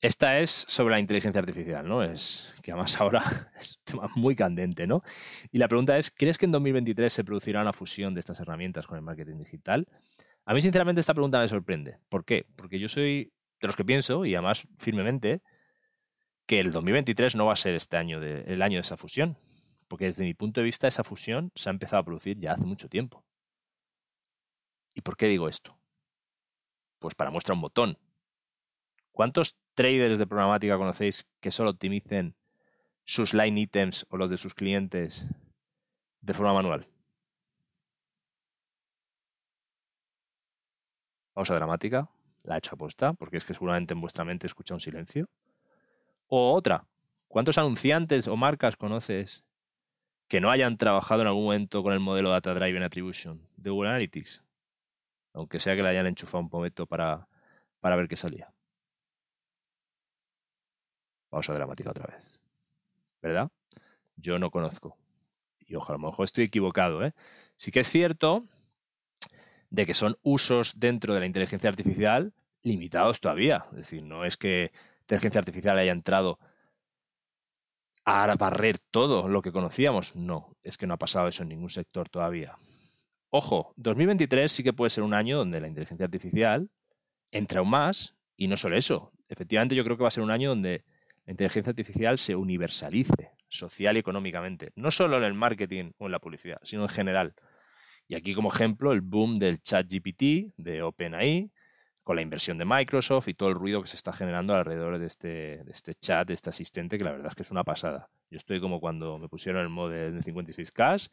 Esta 0.00 0.38
es 0.38 0.64
sobre 0.68 0.92
la 0.94 1.00
inteligencia 1.00 1.40
artificial, 1.40 1.88
¿no? 1.88 2.04
Es 2.04 2.54
que 2.62 2.70
además 2.70 2.96
ahora 3.00 3.22
es 3.58 3.78
un 3.78 3.84
tema 3.84 4.08
muy 4.14 4.36
candente, 4.36 4.86
¿no? 4.86 5.02
Y 5.50 5.58
la 5.58 5.66
pregunta 5.66 5.98
es, 5.98 6.10
¿crees 6.10 6.38
que 6.38 6.46
en 6.46 6.52
2023 6.52 7.12
se 7.12 7.24
producirá 7.24 7.62
una 7.62 7.72
fusión 7.72 8.14
de 8.14 8.20
estas 8.20 8.38
herramientas 8.38 8.86
con 8.86 8.96
el 8.96 9.02
marketing 9.02 9.38
digital? 9.38 9.88
A 10.46 10.54
mí, 10.54 10.62
sinceramente, 10.62 11.00
esta 11.00 11.14
pregunta 11.14 11.40
me 11.40 11.48
sorprende. 11.48 11.98
¿Por 12.08 12.24
qué? 12.24 12.46
Porque 12.56 12.78
yo 12.78 12.88
soy 12.88 13.32
de 13.60 13.66
los 13.66 13.76
que 13.76 13.84
pienso, 13.84 14.24
y 14.24 14.34
además 14.34 14.66
firmemente, 14.78 15.42
que 16.46 16.60
el 16.60 16.70
2023 16.70 17.34
no 17.34 17.46
va 17.46 17.52
a 17.54 17.56
ser 17.56 17.74
este 17.74 17.96
año 17.96 18.22
el 18.22 18.62
año 18.62 18.76
de 18.76 18.82
esa 18.82 18.96
fusión. 18.96 19.36
Porque 19.88 20.04
desde 20.04 20.24
mi 20.24 20.34
punto 20.34 20.60
de 20.60 20.64
vista, 20.64 20.86
esa 20.86 21.02
fusión 21.02 21.50
se 21.54 21.68
ha 21.68 21.72
empezado 21.72 22.00
a 22.00 22.04
producir 22.04 22.38
ya 22.38 22.52
hace 22.52 22.66
mucho 22.66 22.88
tiempo. 22.88 23.24
¿Y 24.94 25.00
por 25.00 25.16
qué 25.16 25.26
digo 25.26 25.48
esto? 25.48 25.78
Pues 26.98 27.14
para 27.14 27.30
muestra 27.30 27.54
un 27.54 27.60
botón. 27.60 27.98
¿Cuántos 29.12 29.56
traders 29.78 30.18
de 30.18 30.26
programática 30.26 30.76
conocéis 30.76 31.24
que 31.38 31.52
solo 31.52 31.70
optimicen 31.70 32.34
sus 33.04 33.32
line 33.32 33.60
items 33.60 34.06
o 34.10 34.16
los 34.16 34.28
de 34.28 34.36
sus 34.36 34.52
clientes 34.52 35.28
de 36.20 36.34
forma 36.34 36.52
manual? 36.52 36.84
Pausa 41.32 41.54
dramática, 41.54 42.10
la 42.42 42.56
he 42.56 42.58
hecho 42.58 42.74
apuesta, 42.74 43.12
porque 43.12 43.36
es 43.36 43.44
que 43.44 43.54
seguramente 43.54 43.94
en 43.94 44.00
vuestra 44.00 44.24
mente 44.24 44.48
escucha 44.48 44.74
un 44.74 44.80
silencio. 44.80 45.30
O 46.26 46.54
otra, 46.54 46.84
¿cuántos 47.28 47.56
anunciantes 47.56 48.26
o 48.26 48.36
marcas 48.36 48.74
conoces 48.74 49.44
que 50.26 50.40
no 50.40 50.50
hayan 50.50 50.76
trabajado 50.76 51.22
en 51.22 51.28
algún 51.28 51.44
momento 51.44 51.84
con 51.84 51.92
el 51.92 52.00
modelo 52.00 52.30
Data 52.30 52.52
Driven 52.52 52.82
Attribution 52.82 53.46
de 53.56 53.70
Google 53.70 53.90
Analytics? 53.90 54.42
Aunque 55.34 55.60
sea 55.60 55.76
que 55.76 55.84
le 55.84 55.90
hayan 55.90 56.08
enchufado 56.08 56.42
un 56.42 56.50
momento 56.50 56.84
para, 56.84 57.28
para 57.78 57.94
ver 57.94 58.08
qué 58.08 58.16
salía. 58.16 58.52
Pausa 61.28 61.54
dramática 61.54 61.90
otra 61.90 62.06
vez. 62.06 62.40
¿Verdad? 63.22 63.50
Yo 64.16 64.38
no 64.38 64.50
conozco. 64.50 64.96
Y 65.66 65.74
ojalá, 65.74 65.96
a 65.96 66.00
lo 66.00 66.08
mejor 66.08 66.24
estoy 66.24 66.44
equivocado. 66.44 67.04
¿eh? 67.04 67.12
Sí 67.56 67.70
que 67.70 67.80
es 67.80 67.88
cierto 67.88 68.42
de 69.70 69.86
que 69.86 69.94
son 69.94 70.16
usos 70.22 70.78
dentro 70.80 71.14
de 71.14 71.20
la 71.20 71.26
inteligencia 71.26 71.68
artificial 71.68 72.32
limitados 72.62 73.20
todavía. 73.20 73.66
Es 73.72 73.78
decir, 73.78 74.02
no 74.02 74.24
es 74.24 74.36
que 74.36 74.72
inteligencia 75.00 75.38
artificial 75.38 75.78
haya 75.78 75.92
entrado 75.92 76.38
a 78.04 78.34
barrer 78.36 78.78
todo 78.78 79.28
lo 79.28 79.42
que 79.42 79.52
conocíamos. 79.52 80.16
No, 80.16 80.56
es 80.62 80.78
que 80.78 80.86
no 80.86 80.94
ha 80.94 80.98
pasado 80.98 81.28
eso 81.28 81.42
en 81.42 81.50
ningún 81.50 81.68
sector 81.68 82.08
todavía. 82.08 82.56
Ojo, 83.30 83.74
2023 83.76 84.50
sí 84.50 84.62
que 84.62 84.72
puede 84.72 84.88
ser 84.90 85.04
un 85.04 85.12
año 85.12 85.36
donde 85.36 85.60
la 85.60 85.68
inteligencia 85.68 86.04
artificial 86.04 86.70
entra 87.30 87.60
aún 87.60 87.70
más 87.70 88.16
y 88.36 88.48
no 88.48 88.56
solo 88.56 88.76
eso. 88.76 89.12
Efectivamente, 89.28 89.74
yo 89.74 89.84
creo 89.84 89.98
que 89.98 90.02
va 90.02 90.08
a 90.08 90.12
ser 90.12 90.22
un 90.22 90.30
año 90.30 90.48
donde 90.48 90.84
la 91.28 91.32
inteligencia 91.32 91.68
artificial 91.68 92.16
se 92.16 92.34
universalice 92.34 93.32
social 93.48 93.96
y 93.96 93.98
económicamente, 94.00 94.72
no 94.76 94.90
solo 94.90 95.18
en 95.18 95.24
el 95.24 95.34
marketing 95.34 95.92
o 95.98 96.06
en 96.06 96.12
la 96.12 96.20
publicidad, 96.20 96.58
sino 96.62 96.84
en 96.84 96.88
general. 96.88 97.34
Y 98.06 98.14
aquí 98.14 98.32
como 98.32 98.50
ejemplo 98.50 98.92
el 98.92 99.02
boom 99.02 99.38
del 99.38 99.60
chat 99.60 99.86
GPT 99.86 100.54
de 100.56 100.80
OpenAI, 100.80 101.52
con 102.02 102.16
la 102.16 102.22
inversión 102.22 102.56
de 102.56 102.64
Microsoft 102.64 103.28
y 103.28 103.34
todo 103.34 103.50
el 103.50 103.56
ruido 103.56 103.82
que 103.82 103.88
se 103.88 103.96
está 103.96 104.10
generando 104.10 104.54
alrededor 104.54 104.98
de 104.98 105.06
este, 105.06 105.64
de 105.64 105.70
este 105.70 105.92
chat, 105.92 106.26
de 106.26 106.32
este 106.32 106.48
asistente, 106.48 106.96
que 106.96 107.04
la 107.04 107.12
verdad 107.12 107.28
es 107.28 107.34
que 107.34 107.42
es 107.42 107.50
una 107.50 107.62
pasada. 107.62 108.08
Yo 108.30 108.38
estoy 108.38 108.58
como 108.58 108.80
cuando 108.80 109.18
me 109.18 109.28
pusieron 109.28 109.60
el 109.60 109.68
modelo 109.68 110.16
de 110.16 110.22
56K, 110.22 111.10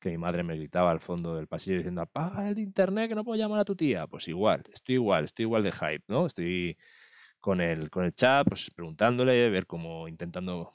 que 0.00 0.08
mi 0.08 0.16
madre 0.16 0.42
me 0.42 0.56
gritaba 0.56 0.90
al 0.90 1.00
fondo 1.00 1.36
del 1.36 1.48
pasillo 1.48 1.76
diciendo, 1.76 2.00
apaga 2.00 2.48
el 2.48 2.58
internet 2.58 3.10
que 3.10 3.14
no 3.14 3.24
puedo 3.24 3.38
llamar 3.38 3.60
a 3.60 3.66
tu 3.66 3.76
tía. 3.76 4.06
Pues 4.06 4.26
igual, 4.26 4.62
estoy 4.72 4.94
igual, 4.94 5.26
estoy 5.26 5.42
igual 5.42 5.62
de 5.62 5.72
hype, 5.72 6.04
¿no? 6.08 6.24
Estoy 6.24 6.78
con 7.40 7.60
el, 7.60 7.90
con 7.90 8.04
el 8.04 8.14
chat, 8.14 8.46
pues 8.46 8.70
preguntándole, 8.74 9.50
ver 9.50 9.66
cómo, 9.66 10.08
intentando 10.08 10.70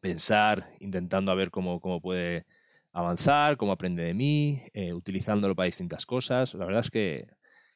pensar, 0.00 0.66
intentando 0.80 1.32
a 1.32 1.34
ver 1.34 1.50
cómo, 1.50 1.80
cómo 1.80 2.00
puede 2.00 2.46
avanzar, 2.92 3.56
cómo 3.56 3.72
aprende 3.72 4.02
de 4.04 4.14
mí, 4.14 4.62
eh, 4.72 4.92
utilizándolo 4.92 5.54
para 5.54 5.66
distintas 5.66 6.06
cosas. 6.06 6.54
La 6.54 6.64
verdad 6.64 6.82
es 6.82 6.90
que, 6.90 7.26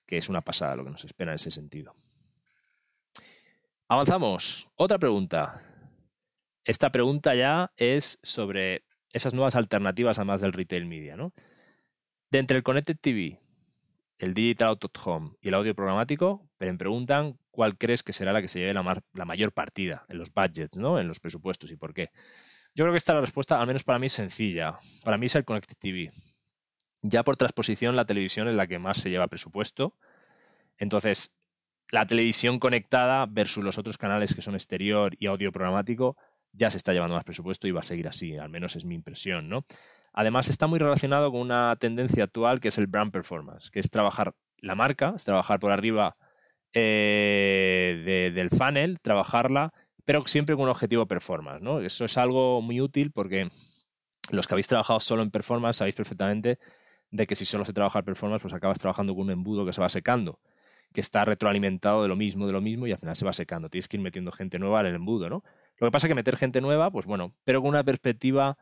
que 0.06 0.16
es 0.16 0.28
una 0.28 0.42
pasada 0.42 0.76
lo 0.76 0.84
que 0.84 0.90
nos 0.90 1.04
espera 1.04 1.32
en 1.32 1.36
ese 1.36 1.50
sentido. 1.50 1.92
Avanzamos. 3.88 4.70
Otra 4.76 4.98
pregunta. 4.98 5.62
Esta 6.64 6.90
pregunta 6.90 7.34
ya 7.34 7.72
es 7.76 8.18
sobre 8.22 8.84
esas 9.10 9.34
nuevas 9.34 9.56
alternativas 9.56 10.18
además 10.18 10.40
del 10.40 10.52
retail 10.52 10.86
media, 10.86 11.16
¿no? 11.16 11.32
De 12.30 12.40
entre 12.40 12.56
el 12.56 12.64
Connected 12.64 12.98
TV 13.00 13.38
el 14.18 14.34
Digital 14.34 14.68
Out 14.68 14.98
Home 15.04 15.30
y 15.40 15.48
el 15.48 15.54
audio 15.54 15.74
programático, 15.74 16.48
me 16.58 16.74
preguntan 16.74 17.38
cuál 17.56 17.78
crees 17.78 18.02
que 18.02 18.12
será 18.12 18.34
la 18.34 18.42
que 18.42 18.48
se 18.48 18.58
lleve 18.58 18.74
la, 18.74 19.24
mayor 19.24 19.50
partida 19.50 20.04
en 20.10 20.18
los 20.18 20.32
budgets, 20.32 20.76
¿no? 20.76 21.00
En 21.00 21.08
los 21.08 21.20
presupuestos 21.20 21.72
y 21.72 21.76
por 21.76 21.94
qué. 21.94 22.10
Yo 22.74 22.84
creo 22.84 22.92
que 22.92 22.98
esta 22.98 23.14
la 23.14 23.22
respuesta, 23.22 23.58
al 23.58 23.66
menos 23.66 23.82
para 23.82 23.98
mí, 23.98 24.06
es 24.06 24.12
sencilla. 24.12 24.76
Para 25.02 25.16
mí 25.16 25.26
es 25.26 25.34
el 25.34 25.46
Connected 25.46 25.76
TV. 25.78 26.10
Ya 27.00 27.24
por 27.24 27.38
transposición, 27.38 27.96
la 27.96 28.04
televisión 28.04 28.46
es 28.48 28.56
la 28.56 28.66
que 28.66 28.78
más 28.78 28.98
se 28.98 29.08
lleva 29.08 29.26
presupuesto. 29.26 29.94
Entonces, 30.76 31.34
la 31.90 32.06
televisión 32.06 32.58
conectada 32.58 33.24
versus 33.24 33.64
los 33.64 33.78
otros 33.78 33.96
canales 33.96 34.34
que 34.34 34.42
son 34.42 34.54
exterior 34.54 35.14
y 35.18 35.26
audio 35.26 35.50
programático 35.50 36.18
ya 36.52 36.70
se 36.70 36.76
está 36.76 36.92
llevando 36.92 37.14
más 37.14 37.24
presupuesto 37.24 37.66
y 37.66 37.70
va 37.70 37.80
a 37.80 37.84
seguir 37.84 38.06
así, 38.06 38.36
al 38.36 38.50
menos 38.50 38.76
es 38.76 38.84
mi 38.84 38.94
impresión, 38.94 39.48
¿no? 39.48 39.64
Además, 40.12 40.50
está 40.50 40.66
muy 40.66 40.78
relacionado 40.78 41.32
con 41.32 41.40
una 41.40 41.74
tendencia 41.76 42.24
actual 42.24 42.60
que 42.60 42.68
es 42.68 42.76
el 42.76 42.86
brand 42.86 43.12
performance, 43.12 43.70
que 43.70 43.80
es 43.80 43.88
trabajar 43.88 44.34
la 44.58 44.74
marca, 44.74 45.14
es 45.16 45.24
trabajar 45.24 45.58
por 45.58 45.72
arriba 45.72 46.16
eh, 46.72 48.32
del 48.34 48.50
funnel, 48.50 49.00
trabajarla, 49.00 49.72
pero 50.04 50.26
siempre 50.26 50.54
con 50.54 50.64
un 50.64 50.70
objetivo 50.70 51.06
performance. 51.06 51.62
¿no? 51.62 51.80
Eso 51.80 52.04
es 52.04 52.16
algo 52.18 52.62
muy 52.62 52.80
útil 52.80 53.10
porque 53.12 53.48
los 54.30 54.46
que 54.46 54.54
habéis 54.54 54.68
trabajado 54.68 55.00
solo 55.00 55.22
en 55.22 55.30
performance 55.30 55.78
sabéis 55.78 55.94
perfectamente 55.94 56.58
de 57.10 57.26
que 57.26 57.36
si 57.36 57.44
solo 57.44 57.64
se 57.64 57.72
trabaja 57.72 58.00
el 58.00 58.04
performance, 58.04 58.42
pues 58.42 58.54
acabas 58.54 58.78
trabajando 58.78 59.14
con 59.14 59.24
un 59.24 59.30
embudo 59.30 59.64
que 59.64 59.72
se 59.72 59.80
va 59.80 59.88
secando, 59.88 60.40
que 60.92 61.00
está 61.00 61.24
retroalimentado 61.24 62.02
de 62.02 62.08
lo 62.08 62.16
mismo, 62.16 62.46
de 62.46 62.52
lo 62.52 62.60
mismo, 62.60 62.86
y 62.86 62.92
al 62.92 62.98
final 62.98 63.16
se 63.16 63.24
va 63.24 63.32
secando. 63.32 63.68
Tienes 63.68 63.88
que 63.88 63.96
ir 63.96 64.02
metiendo 64.02 64.32
gente 64.32 64.58
nueva 64.58 64.80
en 64.80 64.86
el 64.86 64.94
embudo, 64.96 65.30
¿no? 65.30 65.44
Lo 65.78 65.86
que 65.86 65.90
pasa 65.90 66.06
es 66.06 66.10
que 66.10 66.14
meter 66.14 66.36
gente 66.36 66.60
nueva, 66.60 66.90
pues 66.90 67.06
bueno, 67.06 67.34
pero 67.44 67.60
con 67.60 67.70
una 67.70 67.84
perspectiva 67.84 68.58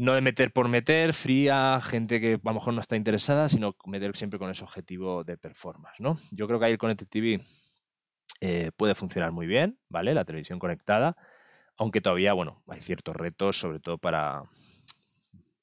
no 0.00 0.14
de 0.14 0.22
meter 0.22 0.50
por 0.50 0.66
meter, 0.66 1.12
fría, 1.12 1.78
gente 1.82 2.22
que 2.22 2.40
a 2.42 2.48
lo 2.48 2.54
mejor 2.54 2.72
no 2.72 2.80
está 2.80 2.96
interesada, 2.96 3.50
sino 3.50 3.76
meter 3.84 4.16
siempre 4.16 4.38
con 4.38 4.50
ese 4.50 4.64
objetivo 4.64 5.24
de 5.24 5.36
performance, 5.36 6.00
¿no? 6.00 6.16
Yo 6.30 6.46
creo 6.46 6.58
que 6.58 6.64
ahí 6.64 6.72
el 6.72 6.78
Connected 6.78 7.06
TV 7.06 7.38
eh, 8.40 8.70
puede 8.78 8.94
funcionar 8.94 9.30
muy 9.30 9.46
bien, 9.46 9.78
¿vale? 9.90 10.14
La 10.14 10.24
televisión 10.24 10.58
conectada, 10.58 11.18
aunque 11.76 12.00
todavía, 12.00 12.32
bueno, 12.32 12.62
hay 12.68 12.80
ciertos 12.80 13.14
retos, 13.14 13.60
sobre 13.60 13.78
todo 13.78 13.98
para 13.98 14.44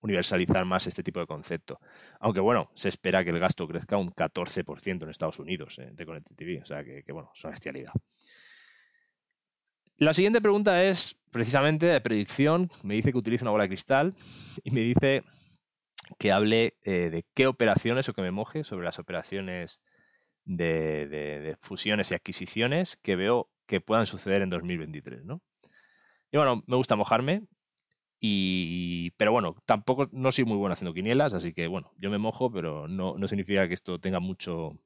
universalizar 0.02 0.65
más 0.65 0.86
este 0.86 1.02
tipo 1.02 1.19
de 1.19 1.26
concepto. 1.26 1.80
Aunque, 2.19 2.39
bueno, 2.39 2.69
se 2.76 2.89
espera 2.89 3.23
que 3.23 3.32
el 3.32 3.39
gasto 3.39 3.67
crezca 3.67 3.97
un 3.97 4.12
14% 4.12 5.02
en 5.02 5.10
Estados 5.10 5.39
Unidos 5.39 5.80
eh, 5.80 5.89
de 5.91 6.06
Connected 6.06 6.36
TV, 6.36 6.62
o 6.62 6.65
sea 6.65 6.84
que, 6.84 7.04
bueno, 7.12 7.32
es 7.34 7.43
una 7.43 7.50
bestialidad. 7.50 7.91
La 9.99 10.13
siguiente 10.13 10.41
pregunta 10.41 10.83
es 10.83 11.15
precisamente 11.31 11.88
de 11.88 11.99
predicción. 12.01 12.69
Me 12.83 12.93
dice 12.93 13.12
que 13.12 13.17
utilice 13.17 13.43
una 13.43 13.51
bola 13.51 13.63
de 13.63 13.69
cristal 13.69 14.13
y 14.63 14.69
me 14.69 14.81
dice 14.81 15.23
que 16.19 16.31
hable 16.31 16.77
eh, 16.83 17.10
de 17.10 17.25
qué 17.33 17.47
operaciones 17.47 18.07
o 18.07 18.13
que 18.13 18.21
me 18.21 18.29
moje 18.29 18.63
sobre 18.63 18.86
las 18.86 18.99
operaciones 18.99 19.81
de, 20.45 21.57
fusiones 21.62 22.12
y 22.12 22.13
adquisiciones 22.13 22.97
que 22.97 23.15
veo 23.15 23.49
que 23.65 23.81
puedan 23.81 24.05
suceder 24.05 24.43
en 24.43 24.51
2023. 24.51 25.25
¿no? 25.25 25.41
Y 26.31 26.38
bueno, 26.38 26.63
me 26.67 26.75
gusta 26.75 26.95
mojarme, 26.95 27.47
y, 28.19 29.12
pero 29.17 29.31
bueno, 29.31 29.55
tampoco 29.65 30.10
no 30.12 30.31
soy 30.31 30.45
muy 30.45 30.57
bueno 30.57 30.73
haciendo 30.73 30.93
quinielas, 30.93 31.33
así 31.33 31.53
que 31.53 31.67
bueno, 31.67 31.91
yo 31.97 32.12
me 32.12 32.19
mojo, 32.19 32.51
pero 32.51 32.88
no, 32.88 33.17
no 33.17 33.27
significa 33.27 33.67
que 33.67 33.73
esto 33.73 33.99
tenga 33.99 34.19
mucho, 34.19 34.77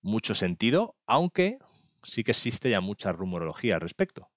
mucho 0.00 0.34
sentido, 0.34 0.96
aunque 1.06 1.58
sí 2.02 2.24
que 2.24 2.32
existe 2.32 2.70
ya 2.70 2.80
mucha 2.80 3.12
rumorología 3.12 3.76
al 3.76 3.80
respecto. 3.80 4.30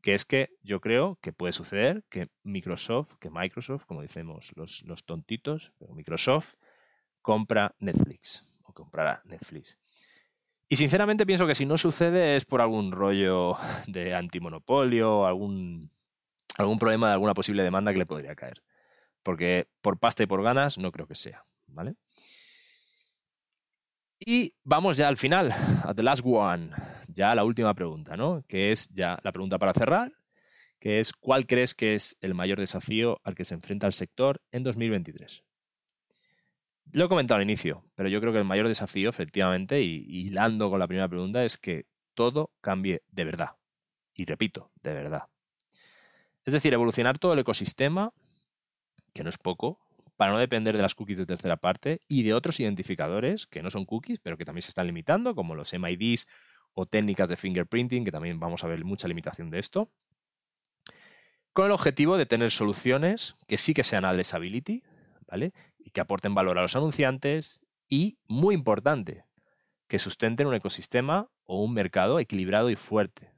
Que 0.00 0.14
es 0.14 0.24
que 0.24 0.50
yo 0.62 0.80
creo 0.80 1.18
que 1.20 1.32
puede 1.32 1.52
suceder 1.52 2.04
que 2.08 2.28
Microsoft, 2.44 3.14
que 3.18 3.30
Microsoft, 3.30 3.84
como 3.86 4.02
decimos 4.02 4.52
los, 4.54 4.82
los 4.82 5.04
tontitos, 5.04 5.72
pero 5.78 5.94
Microsoft 5.94 6.54
compra 7.20 7.74
Netflix 7.80 8.58
o 8.62 8.72
comprará 8.72 9.22
Netflix. 9.24 9.76
Y 10.68 10.76
sinceramente 10.76 11.24
pienso 11.24 11.46
que 11.46 11.54
si 11.54 11.64
no 11.64 11.78
sucede 11.78 12.36
es 12.36 12.44
por 12.44 12.60
algún 12.60 12.92
rollo 12.92 13.56
de 13.86 14.14
antimonopolio, 14.14 15.26
algún, 15.26 15.90
algún 16.58 16.78
problema 16.78 17.08
de 17.08 17.14
alguna 17.14 17.34
posible 17.34 17.62
demanda 17.62 17.92
que 17.92 17.98
le 17.98 18.06
podría 18.06 18.34
caer. 18.34 18.62
Porque 19.22 19.68
por 19.80 19.98
pasta 19.98 20.22
y 20.22 20.26
por 20.26 20.42
ganas 20.42 20.78
no 20.78 20.92
creo 20.92 21.06
que 21.06 21.14
sea. 21.14 21.44
¿Vale? 21.66 21.96
Y 24.18 24.54
vamos 24.64 24.96
ya 24.96 25.08
al 25.08 25.16
final, 25.16 25.52
a 25.84 25.94
the 25.94 26.02
last 26.02 26.22
one, 26.24 26.70
ya 27.08 27.34
la 27.34 27.44
última 27.44 27.74
pregunta, 27.74 28.16
¿no? 28.16 28.44
Que 28.48 28.72
es 28.72 28.88
ya 28.90 29.18
la 29.22 29.32
pregunta 29.32 29.58
para 29.58 29.74
cerrar, 29.74 30.12
que 30.80 31.00
es 31.00 31.12
¿cuál 31.12 31.46
crees 31.46 31.74
que 31.74 31.94
es 31.94 32.16
el 32.20 32.34
mayor 32.34 32.58
desafío 32.58 33.20
al 33.24 33.34
que 33.34 33.44
se 33.44 33.54
enfrenta 33.54 33.86
el 33.86 33.92
sector 33.92 34.40
en 34.50 34.64
2023? 34.64 35.44
Lo 36.92 37.04
he 37.04 37.08
comentado 37.08 37.36
al 37.36 37.44
inicio, 37.44 37.84
pero 37.94 38.08
yo 38.08 38.20
creo 38.20 38.32
que 38.32 38.38
el 38.38 38.44
mayor 38.44 38.66
desafío, 38.66 39.10
efectivamente, 39.10 39.82
y, 39.82 40.04
hilando 40.08 40.70
con 40.70 40.78
la 40.78 40.86
primera 40.86 41.08
pregunta, 41.08 41.44
es 41.44 41.58
que 41.58 41.86
todo 42.14 42.50
cambie 42.60 43.02
de 43.08 43.24
verdad. 43.24 43.56
Y 44.14 44.24
repito, 44.24 44.70
de 44.82 44.94
verdad. 44.94 45.24
Es 46.44 46.54
decir, 46.54 46.72
evolucionar 46.72 47.18
todo 47.18 47.34
el 47.34 47.38
ecosistema, 47.40 48.12
que 49.12 49.22
no 49.22 49.30
es 49.30 49.36
poco, 49.36 49.80
para 50.18 50.32
no 50.32 50.38
depender 50.38 50.76
de 50.76 50.82
las 50.82 50.96
cookies 50.96 51.16
de 51.16 51.26
tercera 51.26 51.56
parte 51.56 52.02
y 52.08 52.24
de 52.24 52.34
otros 52.34 52.58
identificadores 52.58 53.46
que 53.46 53.62
no 53.62 53.70
son 53.70 53.86
cookies, 53.86 54.18
pero 54.18 54.36
que 54.36 54.44
también 54.44 54.62
se 54.62 54.70
están 54.70 54.88
limitando, 54.88 55.36
como 55.36 55.54
los 55.54 55.72
MIDs 55.72 56.26
o 56.72 56.86
técnicas 56.86 57.28
de 57.28 57.36
fingerprinting, 57.36 58.04
que 58.04 58.10
también 58.10 58.40
vamos 58.40 58.64
a 58.64 58.66
ver 58.66 58.84
mucha 58.84 59.06
limitación 59.06 59.48
de 59.48 59.60
esto, 59.60 59.92
con 61.52 61.66
el 61.66 61.70
objetivo 61.70 62.16
de 62.16 62.26
tener 62.26 62.50
soluciones 62.50 63.36
que 63.46 63.58
sí 63.58 63.74
que 63.74 63.84
sean 63.84 64.04
addressability, 64.04 64.82
¿vale? 65.28 65.52
y 65.78 65.90
que 65.90 66.00
aporten 66.00 66.34
valor 66.34 66.58
a 66.58 66.62
los 66.62 66.74
anunciantes 66.74 67.60
y, 67.88 68.18
muy 68.26 68.56
importante, 68.56 69.24
que 69.86 70.00
sustenten 70.00 70.48
un 70.48 70.54
ecosistema 70.54 71.30
o 71.44 71.62
un 71.62 71.74
mercado 71.74 72.18
equilibrado 72.18 72.70
y 72.70 72.76
fuerte. 72.76 73.30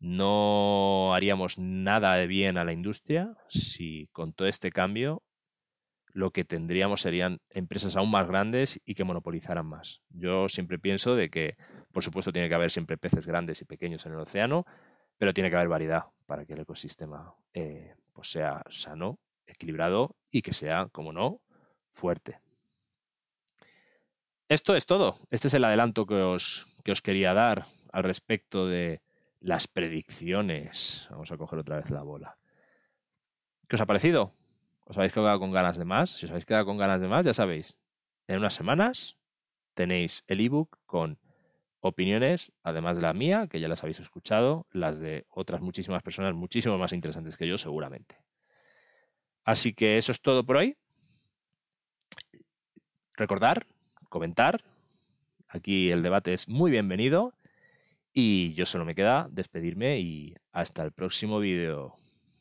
No 0.00 1.14
haríamos 1.14 1.60
nada 1.60 2.16
de 2.16 2.26
bien 2.26 2.58
a 2.58 2.64
la 2.64 2.72
industria 2.72 3.36
si 3.48 4.08
con 4.08 4.32
todo 4.32 4.48
este 4.48 4.72
cambio 4.72 5.22
lo 6.16 6.30
que 6.30 6.46
tendríamos 6.46 7.02
serían 7.02 7.42
empresas 7.50 7.94
aún 7.94 8.10
más 8.10 8.26
grandes 8.26 8.80
y 8.86 8.94
que 8.94 9.04
monopolizaran 9.04 9.66
más. 9.66 10.00
Yo 10.08 10.48
siempre 10.48 10.78
pienso 10.78 11.14
de 11.14 11.28
que, 11.28 11.58
por 11.92 12.02
supuesto, 12.02 12.32
tiene 12.32 12.48
que 12.48 12.54
haber 12.54 12.70
siempre 12.70 12.96
peces 12.96 13.26
grandes 13.26 13.60
y 13.60 13.66
pequeños 13.66 14.06
en 14.06 14.12
el 14.14 14.20
océano, 14.20 14.64
pero 15.18 15.34
tiene 15.34 15.50
que 15.50 15.56
haber 15.56 15.68
variedad 15.68 16.04
para 16.24 16.46
que 16.46 16.54
el 16.54 16.60
ecosistema 16.60 17.34
eh, 17.52 17.96
pues 18.14 18.30
sea 18.30 18.62
sano, 18.70 19.18
equilibrado 19.46 20.16
y 20.30 20.40
que 20.40 20.54
sea, 20.54 20.88
como 20.90 21.12
no, 21.12 21.42
fuerte. 21.90 22.40
Esto 24.48 24.74
es 24.74 24.86
todo. 24.86 25.16
Este 25.30 25.48
es 25.48 25.54
el 25.54 25.64
adelanto 25.64 26.06
que 26.06 26.14
os, 26.14 26.80
que 26.82 26.92
os 26.92 27.02
quería 27.02 27.34
dar 27.34 27.66
al 27.92 28.04
respecto 28.04 28.66
de 28.66 29.02
las 29.40 29.68
predicciones. 29.68 31.08
Vamos 31.10 31.30
a 31.30 31.36
coger 31.36 31.58
otra 31.58 31.76
vez 31.76 31.90
la 31.90 32.00
bola. 32.00 32.38
¿Qué 33.68 33.76
os 33.76 33.82
ha 33.82 33.86
parecido? 33.86 34.32
¿Os 34.86 34.96
habéis 34.96 35.12
quedado 35.12 35.38
con 35.38 35.50
ganas 35.50 35.76
de 35.76 35.84
más? 35.84 36.10
Si 36.10 36.26
os 36.26 36.30
habéis 36.30 36.46
quedado 36.46 36.64
con 36.64 36.78
ganas 36.78 37.00
de 37.00 37.08
más, 37.08 37.26
ya 37.26 37.34
sabéis, 37.34 37.78
en 38.28 38.38
unas 38.38 38.54
semanas 38.54 39.18
tenéis 39.74 40.24
el 40.26 40.40
ebook 40.40 40.78
con 40.86 41.18
opiniones, 41.80 42.52
además 42.62 42.96
de 42.96 43.02
la 43.02 43.12
mía, 43.12 43.48
que 43.48 43.60
ya 43.60 43.68
las 43.68 43.82
habéis 43.82 44.00
escuchado, 44.00 44.66
las 44.70 44.98
de 44.98 45.26
otras 45.28 45.60
muchísimas 45.60 46.02
personas, 46.02 46.34
muchísimo 46.34 46.78
más 46.78 46.92
interesantes 46.92 47.36
que 47.36 47.46
yo, 47.46 47.58
seguramente. 47.58 48.16
Así 49.44 49.74
que 49.74 49.98
eso 49.98 50.12
es 50.12 50.22
todo 50.22 50.44
por 50.44 50.56
hoy 50.56 50.76
recordar, 53.16 53.66
comentar. 54.08 54.62
Aquí 55.48 55.90
el 55.90 56.02
debate 56.02 56.32
es 56.32 56.48
muy 56.48 56.70
bienvenido. 56.70 57.34
Y 58.12 58.54
yo 58.54 58.64
solo 58.64 58.84
me 58.84 58.94
queda 58.94 59.28
despedirme 59.30 60.00
y 60.00 60.34
hasta 60.52 60.82
el 60.82 60.92
próximo 60.92 61.38
vídeo. 61.38 61.94